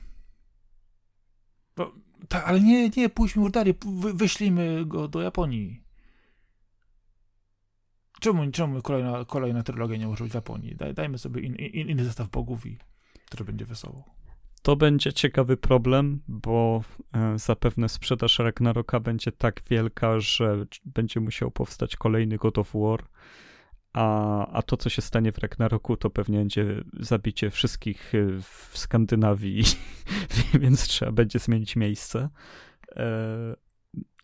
[2.28, 5.82] tak, ale nie, nie, pójdźmy już dalej, wy, wyślijmy go do Japonii.
[8.20, 10.76] Czemu, czemu kolejna, kolejna trylogia nie może być w Japonii?
[10.76, 12.78] Daj, dajmy sobie in, in, inny zestaw bogów i
[13.26, 14.04] który będzie wesoło.
[14.62, 16.82] To będzie ciekawy problem, bo
[17.12, 23.04] e, zapewne sprzedaż Ragnaroka będzie tak wielka, że będzie musiał powstać kolejny God of War.
[23.92, 28.78] A, a to, co się stanie w Ragnaroku, to pewnie będzie zabicie wszystkich e, w
[28.78, 29.62] Skandynawii,
[30.60, 32.28] więc trzeba będzie zmienić miejsce.
[32.96, 33.56] E,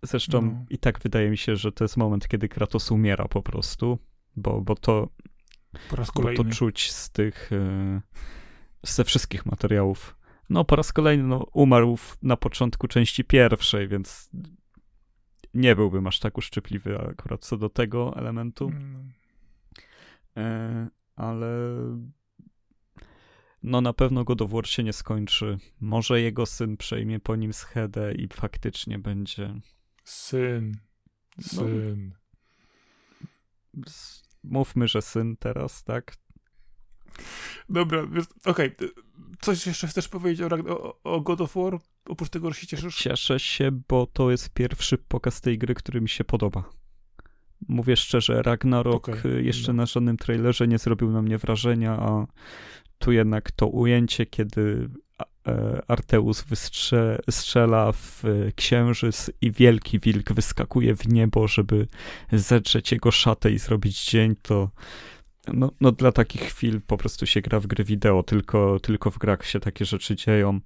[0.02, 0.64] zresztą no.
[0.70, 3.98] i tak wydaje mi się, że to jest moment, kiedy Kratos umiera po prostu,
[4.36, 5.08] bo, bo to
[5.90, 6.44] po raz kolejny.
[6.44, 7.50] Bo to czuć z tych,
[8.82, 10.17] ze wszystkich materiałów
[10.50, 14.30] no po raz kolejny no, umarł na początku części pierwszej, więc
[15.54, 18.68] nie byłbym aż tak uszczypliwy akurat co do tego elementu.
[18.68, 19.12] Mm.
[20.36, 21.48] E, ale
[23.62, 25.58] no na pewno God of War się nie skończy.
[25.80, 29.54] Może jego syn przejmie po nim schedę i faktycznie będzie...
[30.04, 30.76] Syn.
[31.38, 31.44] No.
[31.44, 32.14] Syn.
[33.74, 33.84] No,
[34.44, 36.16] mówmy, że syn teraz, tak?
[37.68, 38.02] Dobra,
[38.44, 38.76] okej.
[38.76, 38.88] Okay.
[39.40, 41.78] Coś jeszcze chcesz powiedzieć o, o, o, God of War?
[42.08, 42.96] Oprócz tego, że się cieszysz?
[42.96, 46.64] Cieszę się, bo to jest pierwszy pokaz tej gry, który mi się podoba.
[47.68, 49.42] Mówię szczerze, Ragnarok okay.
[49.42, 49.76] jeszcze no.
[49.76, 52.26] na żadnym trailerze nie zrobił na mnie wrażenia, a
[52.98, 54.90] tu jednak to ujęcie, kiedy
[55.46, 58.22] e, Arteus wystrze, strzela w
[58.56, 61.86] księżyc i wielki wilk wyskakuje w niebo, żeby
[62.32, 64.70] zedrzeć jego szatę i zrobić dzień, to
[65.54, 69.18] no, no dla takich chwil po prostu się gra w gry wideo, tylko, tylko w
[69.18, 70.60] grach się takie rzeczy dzieją.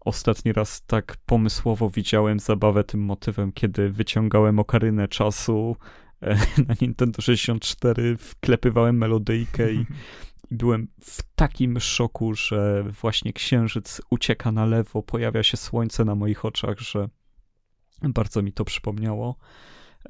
[0.00, 5.76] Ostatni raz tak pomysłowo widziałem zabawę tym motywem, kiedy wyciągałem okarynę czasu
[6.22, 6.34] e,
[6.68, 9.86] na Nintendo 64, wklepywałem melodyjkę i,
[10.50, 16.14] i byłem w takim szoku, że właśnie księżyc ucieka na lewo, pojawia się słońce na
[16.14, 17.08] moich oczach, że
[18.02, 19.36] bardzo mi to przypomniało.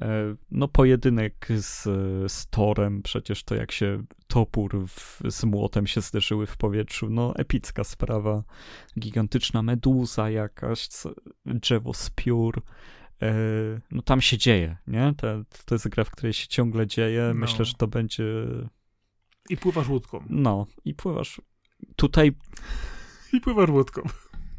[0.01, 1.83] E, no, pojedynek z,
[2.31, 7.35] z Torem, przecież to jak się topór w, z młotem się zderzyły w powietrzu, no
[7.35, 8.43] epicka sprawa.
[8.99, 10.89] Gigantyczna meduza jakaś,
[11.45, 12.61] drzewo z piór.
[13.21, 13.33] E,
[13.91, 15.13] no tam się dzieje, nie?
[15.17, 15.27] To,
[15.65, 17.31] to jest gra, w której się ciągle dzieje.
[17.33, 17.39] No.
[17.39, 18.23] Myślę, że to będzie...
[19.49, 20.23] I pływasz łódką.
[20.29, 21.41] No, i pływasz...
[21.95, 22.31] Tutaj...
[23.33, 24.01] I pływasz łódką.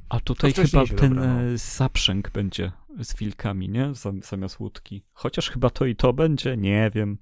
[0.09, 1.41] A tutaj chyba ten dobra, no.
[1.41, 2.73] E, zaprzęg będzie
[3.03, 3.93] z wilkami, nie?
[4.23, 5.05] Zamiast łódki.
[5.13, 7.19] Chociaż chyba to i to będzie, nie wiem.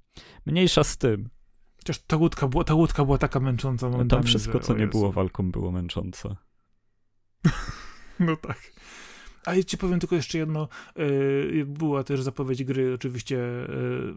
[0.47, 1.31] Mniejsza z tym.
[1.77, 5.13] Chociaż ta łódka, była, ta łódka była taka męcząca momentami, Tam wszystko, co nie było
[5.13, 6.37] walką, było męczące.
[8.21, 8.59] no tak.
[9.45, 10.69] A ja ci powiem tylko jeszcze jedno.
[10.97, 14.17] Yy, była też zapowiedź gry, oczywiście yy,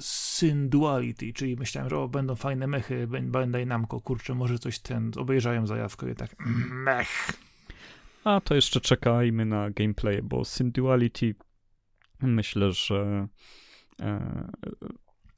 [0.00, 5.12] Syn Duality, czyli myślałem, że o, będą fajne mechy, Bandai Namco, kurczę, może coś ten,
[5.16, 6.36] obejrzałem zajawkę i tak,
[6.70, 7.32] mech.
[8.24, 11.34] A to jeszcze czekajmy na gameplay, bo Sim Duality
[12.22, 13.28] myślę, że.
[14.00, 14.50] E,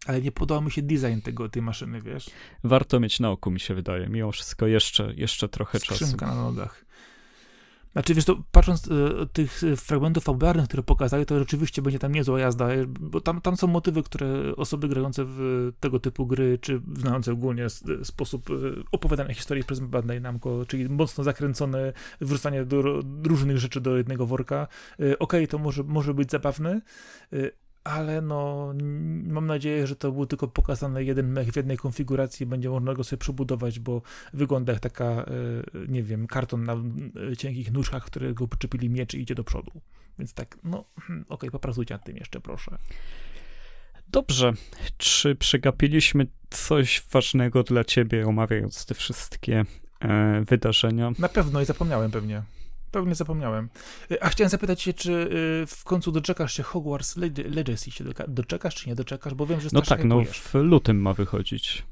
[0.07, 2.31] ale nie podoba mi się design tego, tej maszyny, wiesz?
[2.65, 4.09] Warto mieć na oku, mi się wydaje.
[4.09, 6.37] Mimo wszystko jeszcze, jeszcze trochę Skrzynka czasu.
[6.37, 6.85] na nogach.
[7.93, 12.41] Znaczy, wiesz, to patrząc e, tych fragmentów fabularnych, które pokazali, to rzeczywiście będzie tam niezła
[12.41, 17.33] jazda, bo tam, tam są motywy, które osoby grające w tego typu gry, czy znające
[17.33, 17.67] ogólnie
[18.03, 18.55] sposób e,
[18.93, 22.83] opowiadania historii przez Bandai Namco, czyli mocno zakręcone wrzucanie do
[23.25, 24.57] różnych rzeczy do jednego worka,
[24.91, 26.81] e, okej, okay, to może, może być zabawne,
[27.85, 28.73] ale no
[29.25, 33.05] mam nadzieję, że to był tylko pokazany jeden mech w jednej konfiguracji, będzie można go
[33.05, 34.03] sobie przebudować, bo
[34.33, 35.25] wygląda jak taka, e,
[35.89, 36.73] nie wiem, karton na
[37.33, 39.71] e, cienkich nóżkach, którego przyczepili miecz i idzie do przodu.
[40.19, 42.79] Więc tak, no hmm, okej, okay, popracujcie nad tym jeszcze, proszę.
[44.09, 44.53] Dobrze.
[44.99, 49.65] Czy przegapiliśmy coś ważnego dla ciebie, omawiając te wszystkie
[50.01, 51.13] e, wydarzenia?
[51.19, 52.43] Na pewno i zapomniałem pewnie.
[52.91, 53.69] Pewnie zapomniałem.
[54.11, 57.91] Y, a chciałem zapytać się, czy y, w końcu doczekasz się Hogwarts Legacy?
[57.91, 59.35] Się doczekasz, czy nie doczekasz?
[59.35, 61.85] Bo wiem, że No tak, no w lutym ma wychodzić.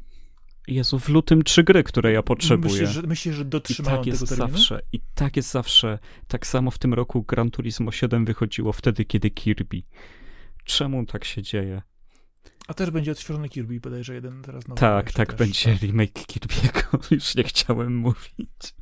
[0.68, 2.72] Jezu, w lutym trzy gry, które ja potrzebuję.
[2.72, 4.50] Myślisz, że, myślisz, że dotrzymają I tak jest terminu?
[4.50, 4.80] zawsze.
[4.92, 5.98] I tak jest zawsze.
[6.28, 9.82] Tak samo w tym roku Gran Turismo 7 wychodziło wtedy, kiedy Kirby.
[10.64, 11.82] Czemu tak się dzieje?
[12.68, 14.80] A też będzie odświeżony Kirby, bodajże jeden teraz nowy.
[14.80, 15.82] Tak, tak, będzie tak.
[15.82, 16.98] remake Kirby'ego.
[17.14, 18.74] Już nie chciałem mówić.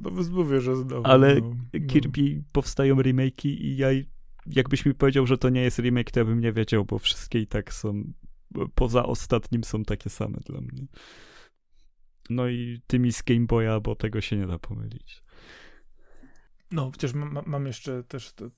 [0.00, 1.06] No mówię, że znowu.
[1.06, 1.86] Ale no, no.
[1.86, 3.88] Kirby powstają remake'i i ja
[4.46, 7.38] jakbyś mi powiedział, że to nie jest remake, to ja bym nie wiedział, bo wszystkie
[7.38, 8.12] i tak są
[8.74, 10.86] poza ostatnim są takie same dla mnie.
[12.30, 15.22] No i tymi z Game Boya, bo tego się nie da pomylić.
[16.72, 18.50] No, przecież ma, mam jeszcze też to,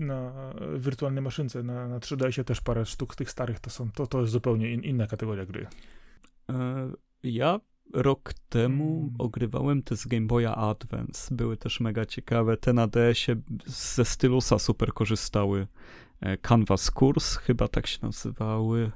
[0.00, 0.32] na
[0.78, 4.32] wirtualnej maszynce, na, na 3DS-ie też parę sztuk tych starych, to są, to, to jest
[4.32, 5.66] zupełnie in, inna kategoria gry.
[6.50, 6.90] E,
[7.22, 7.60] ja
[7.94, 9.14] rok temu hmm.
[9.18, 11.34] ogrywałem te z Game Boya Advance.
[11.34, 12.56] Były też mega ciekawe.
[12.56, 15.66] Te na DS-ie ze stylusa super korzystały.
[16.20, 18.90] E, Canvas Course chyba tak się nazywały.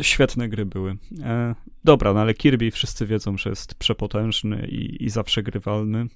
[0.00, 0.96] Świetne gry były.
[1.22, 6.06] E, dobra, no ale Kirby wszyscy wiedzą, że jest przepotężny i, i zawsze grywalny.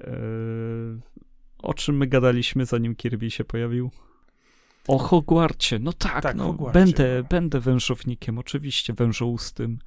[0.00, 0.16] E,
[1.58, 3.90] o czym my gadaliśmy, zanim Kirby się pojawił?
[4.88, 7.28] O Hogwarcie, no tak, tak no, będę, no.
[7.28, 9.78] będę wężownikiem, oczywiście, wężoustym.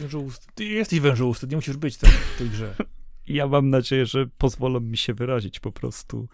[0.00, 0.46] Wężousty.
[0.54, 2.74] Ty jesteś wężousty, nie musisz być tam w tej grze.
[3.26, 6.28] ja mam nadzieję, że pozwolą mi się wyrazić po prostu.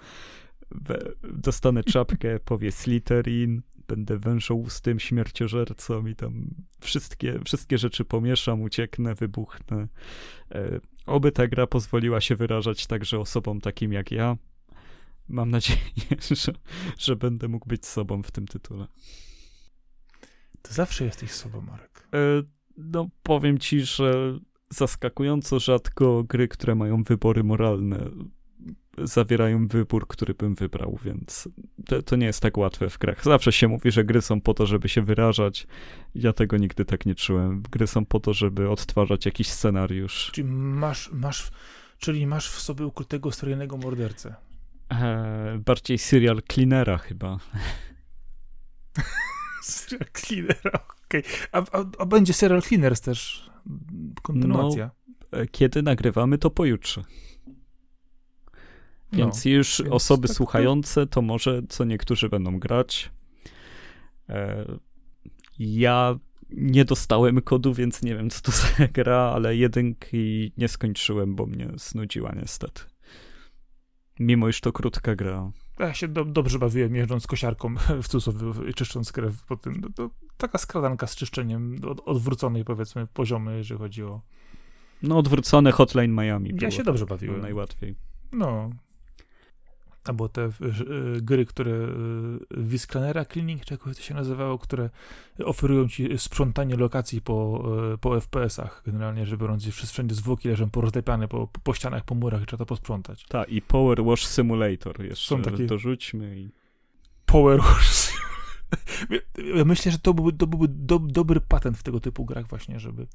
[1.23, 6.51] Dostanę czapkę, powie Slytherin, będę wężoustym śmierciożercą i tam
[6.81, 9.89] wszystkie, wszystkie rzeczy pomieszam, ucieknę, wybuchnę.
[10.53, 14.37] E, oby ta gra pozwoliła się wyrażać także osobom takim jak ja.
[15.29, 15.81] Mam nadzieję,
[16.45, 16.53] że,
[16.99, 18.87] że będę mógł być sobą w tym tytule.
[20.63, 22.09] Ty zawsze jesteś sobą, Marek.
[22.15, 22.19] E,
[22.77, 24.39] no, powiem ci, że
[24.71, 28.11] zaskakująco rzadko gry, które mają wybory moralne,
[29.05, 31.49] zawierają wybór, który bym wybrał, więc
[31.87, 33.25] to, to, nie jest tak łatwe w grach.
[33.25, 35.67] Zawsze się mówi, że gry są po to, żeby się wyrażać.
[36.15, 37.63] Ja tego nigdy tak nie czułem.
[37.71, 40.31] Gry są po to, żeby odtwarzać jakiś scenariusz.
[40.33, 41.51] Czyli masz, masz,
[41.99, 44.35] czyli masz w sobie ukrytego seryjnego mordercę.
[44.91, 47.39] Eee, bardziej serial cleanera chyba.
[49.63, 50.71] serial cleanera,
[51.07, 51.23] okej.
[51.23, 51.47] Okay.
[51.53, 53.51] A, a, a, będzie serial cleaners też?
[54.23, 54.91] Kontynuacja.
[55.33, 57.05] No, e, kiedy nagrywamy, to pojutrze.
[59.13, 63.11] Więc no, już więc osoby tak słuchające, to może co niektórzy będą grać.
[64.29, 64.65] E,
[65.59, 66.19] ja
[66.51, 71.47] nie dostałem kodu, więc nie wiem, co to za gra, ale jedynki nie skończyłem, bo
[71.47, 72.83] mnie znudziła niestety.
[74.21, 75.51] Mimo iż to krótka gra.
[75.79, 79.81] Ja się do, dobrze bawiłem jeżdżąc kosiarką w cudzysłowie, czyszcząc krew po tym.
[79.81, 84.21] To, to taka skradanka z czyszczeniem od, odwróconej powiedzmy poziomy, jeżeli chodzi o...
[85.03, 86.55] No odwrócone Hotline Miami.
[86.61, 87.41] Ja się dobrze bawiłem.
[87.41, 87.95] Najłatwiej.
[88.33, 88.71] No,
[90.09, 91.87] albo te y, gry, które y,
[92.51, 94.91] Wisklanera Cleaning, czy jakoś to się nazywało, które
[95.45, 97.65] oferują ci sprzątanie lokacji po,
[97.95, 102.43] y, po FPS-ach, generalnie, że biorąc wszędzie zwłoki leżą porozlepiane po, po ścianach, po murach
[102.43, 103.25] i trzeba to posprzątać.
[103.29, 105.67] Tak, i Power Wash Simulator jeszcze Są takie...
[105.67, 106.41] dorzućmy.
[106.41, 106.49] I...
[107.27, 108.13] Power Wash
[109.57, 112.81] Ja myślę, że to byłby, to byłby do, dobry patent w tego typu grach właśnie,
[112.81, 113.07] żeby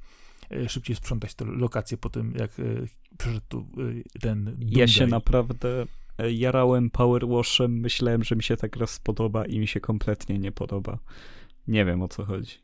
[0.51, 2.63] e, szybciej sprzątać te lokacje po tym, jak e,
[3.17, 3.67] przeszedł tu
[4.15, 5.85] e, ten Ja się naprawdę
[6.31, 10.99] jarałem powerwashem, myślałem, że mi się tak raz spodoba i mi się kompletnie nie podoba.
[11.67, 12.63] Nie wiem o co chodzi.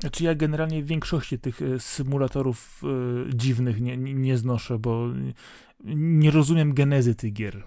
[0.00, 2.82] Znaczy ja generalnie w większości tych e, symulatorów
[3.30, 5.08] y, dziwnych nie, nie znoszę, bo
[5.84, 7.62] nie rozumiem genezy tych gier.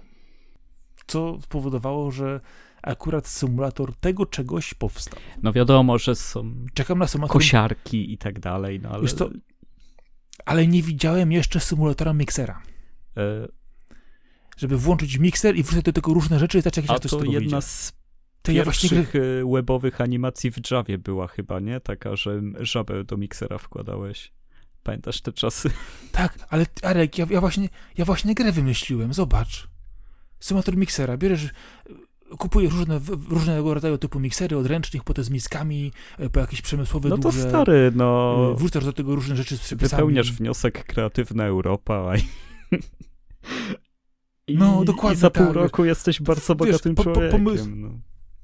[1.07, 2.39] Co spowodowało, że
[2.81, 5.19] akurat symulator tego czegoś powstał.
[5.43, 7.33] No wiadomo, że są Czekam na symulator...
[7.33, 9.07] kosiarki i tak dalej, no ale...
[9.07, 9.29] Co?
[10.45, 12.61] Ale nie widziałem jeszcze symulatora miksera.
[13.17, 13.47] E
[14.57, 17.31] żeby włączyć mikser i wrzucić do tego różne rzeczy i zobaczyć, jak to z tego
[17.31, 17.93] jedna z
[18.41, 19.51] to pierwszych ja właśnie...
[19.53, 21.79] webowych animacji w Javie była chyba, nie?
[21.79, 24.31] Taka, że żabę do miksera wkładałeś.
[24.83, 25.69] Pamiętasz te czasy?
[26.11, 29.67] Tak, ale Arek, ja, ja, właśnie, ja właśnie grę wymyśliłem, zobacz.
[30.39, 31.49] Symulator miksera, bierzesz,
[32.37, 32.99] kupujesz różne,
[33.29, 37.49] różnego rodzaju typu miksery odręcznych, potem z miskami, e, po jakieś przemysłowe No to duże,
[37.49, 38.53] stary, no.
[38.55, 39.89] Wrzucasz do tego różne rzeczy z przepisami.
[39.89, 42.21] Wypełniasz wniosek Kreatywna Europa, I,
[44.49, 45.17] no, dokładnie.
[45.17, 45.55] I za pół tak.
[45.55, 47.81] roku jesteś bardzo bogatym Wiesz, po, po, człowiekiem.
[47.81, 47.99] No.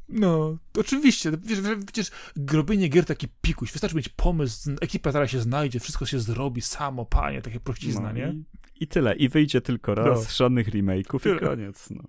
[0.09, 1.31] No, oczywiście.
[1.43, 2.11] Wiesz, przecież
[2.51, 3.71] robienie gier taki pikuś.
[3.71, 8.11] Wystarczy mieć pomysł, ekipa zaraz się znajdzie, wszystko się zrobi samo, panie, takie prościzna, no,
[8.11, 8.27] nie?
[8.27, 9.15] I, I, tyle.
[9.15, 10.31] I wyjdzie tylko raz, no.
[10.31, 12.03] żadnych remake'ów i koniec, no.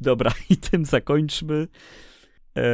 [0.00, 1.68] Dobra, i tym zakończmy.
[2.56, 2.64] E,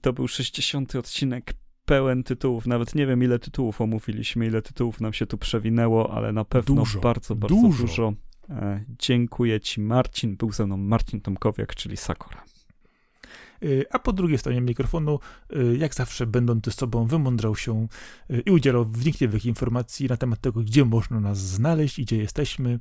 [0.00, 0.96] to był 60.
[0.96, 1.52] odcinek
[1.84, 2.66] pełen tytułów.
[2.66, 6.74] Nawet nie wiem, ile tytułów omówiliśmy, ile tytułów nam się tu przewinęło, ale na pewno
[6.74, 7.82] dużo, bardzo, bardzo dużo.
[7.82, 8.12] dużo.
[8.50, 10.36] E, dziękuję Ci, Marcin.
[10.36, 12.44] Był ze mną Marcin Tomkowiak, czyli Sakura.
[13.62, 15.18] E, a po drugiej stronie mikrofonu,
[15.50, 17.88] e, jak zawsze, będący sobą, wymądrzał się
[18.46, 22.78] i udzielał wnikliwych informacji na temat tego, gdzie można nas znaleźć i gdzie jesteśmy.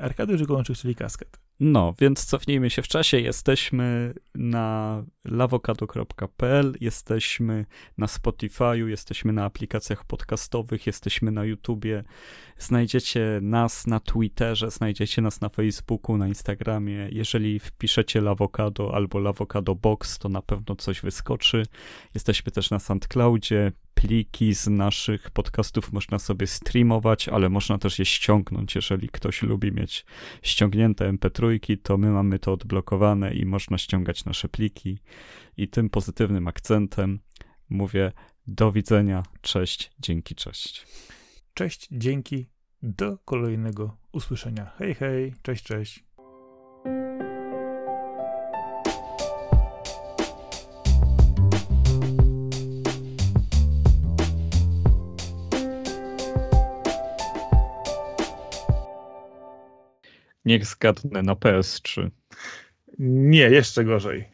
[0.00, 1.47] Arkadiusz Gołączyk, czyli Kasket.
[1.60, 3.20] No, więc cofnijmy się w czasie.
[3.20, 7.66] Jesteśmy na lawokado.pl, jesteśmy
[7.98, 12.04] na Spotify'u, jesteśmy na aplikacjach podcastowych, jesteśmy na YouTubie,
[12.58, 17.08] znajdziecie nas na Twitterze, znajdziecie nas na Facebooku, na Instagramie.
[17.12, 21.62] Jeżeli wpiszecie Lawokado albo Lawokado Box, to na pewno coś wyskoczy.
[22.14, 28.04] Jesteśmy też na SoundCloudzie, pliki z naszych podcastów można sobie streamować, ale można też je
[28.04, 28.74] ściągnąć.
[28.74, 30.04] Jeżeli ktoś lubi mieć
[30.42, 31.47] ściągnięte MP3,
[31.82, 34.98] to my mamy to odblokowane i można ściągać nasze pliki.
[35.56, 37.20] I tym pozytywnym akcentem
[37.68, 38.12] mówię
[38.46, 40.86] do widzenia, cześć, dzięki, cześć.
[41.54, 42.46] Cześć, dzięki,
[42.82, 44.70] do kolejnego usłyszenia.
[44.78, 46.07] Hej, hej, cześć, cześć.
[60.48, 62.10] Niech zgadnę na PS3.
[62.98, 64.28] Nie, jeszcze gorzej.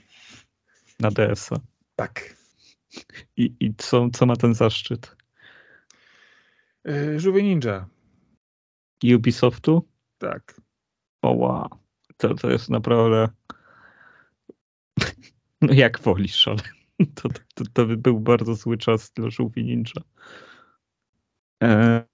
[1.01, 1.57] Na DS-a.
[1.97, 2.37] Tak.
[3.37, 5.17] I, i co, co ma ten zaszczyt?
[6.85, 7.87] Yy, Żółwie Ninja.
[9.17, 9.89] Ubisoftu?
[10.19, 10.61] Tak.
[11.23, 11.69] O wow.
[12.17, 13.29] To, to jest naprawdę...
[15.63, 16.63] No jak wolisz, ale
[17.15, 20.03] to, to, to by był bardzo zły czas dla Żółwi Ninja.
[21.63, 22.05] E...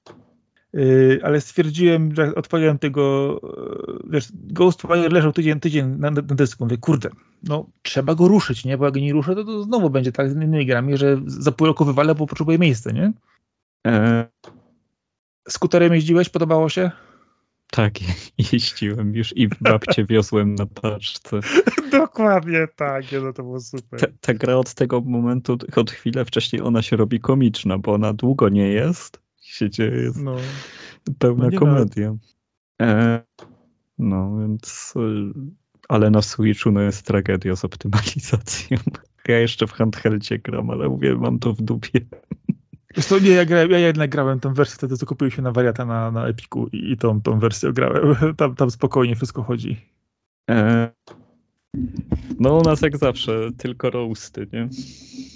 [0.73, 3.41] Yy, ale stwierdziłem, że odpaliłem tego,
[4.11, 6.65] wiesz, Ghostwire leżał tydzień, tydzień na, na dysku.
[6.65, 7.11] Mówię, kurde,
[7.43, 8.79] no trzeba go ruszyć, nie?
[8.79, 11.67] Bo jak nie ruszę, to, to znowu będzie tak z innymi grami, że za pół
[11.67, 13.13] roku wywalę, bo potrzebuję miejsca, nie?
[13.87, 14.27] E...
[15.49, 16.29] Skuterem jeździłeś?
[16.29, 16.91] Podobało się?
[17.71, 17.95] Tak,
[18.53, 21.41] jeździłem już i babcię wiozłem na paczce.
[21.93, 24.01] Dokładnie tak, no to było super.
[24.01, 28.13] Ta, ta gra od tego momentu, od chwilę wcześniej ona się robi komiczna, bo ona
[28.13, 30.11] długo nie jest się dzieje.
[30.17, 30.37] No.
[31.19, 32.17] Pełna no komedia.
[32.83, 33.23] E,
[33.99, 34.95] no więc.
[34.97, 35.01] E,
[35.89, 38.79] ale na Switchu no jest tragedia z optymalizacją.
[39.29, 42.01] Ja jeszcze w handheldzie gram, ale mówię, mam to w dupie.
[42.97, 45.53] Wiesz to nie, ja, grałem, ja jednak grałem tą wersję wtedy, co kupiłem się na
[45.53, 48.17] wariata na, na Epiku i, i tą, tą wersję grałem.
[48.37, 49.77] Tam, tam spokojnie wszystko chodzi.
[50.51, 50.91] E,
[52.39, 54.69] no u nas jak zawsze, tylko roasty, nie?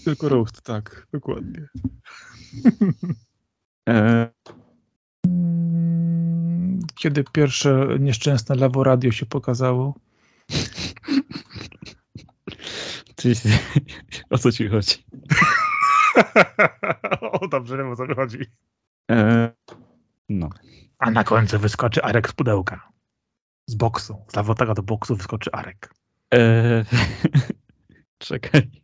[0.05, 1.69] Tylko roast, tak, dokładnie.
[3.89, 4.29] E...
[6.95, 9.95] Kiedy pierwsze nieszczęsne laboradio się pokazało?
[13.15, 13.33] Ty,
[14.31, 15.05] o co ci chodzi?
[17.41, 18.39] o, dobrze wiem o co mi chodzi.
[19.11, 19.51] E...
[20.29, 20.49] No.
[20.99, 22.89] A na końcu wyskoczy Arek z pudełka.
[23.67, 24.17] Z boksu.
[24.29, 25.95] Z lawotaka do boksu wyskoczy Arek.
[26.35, 26.85] E...
[28.19, 28.83] Czekaj.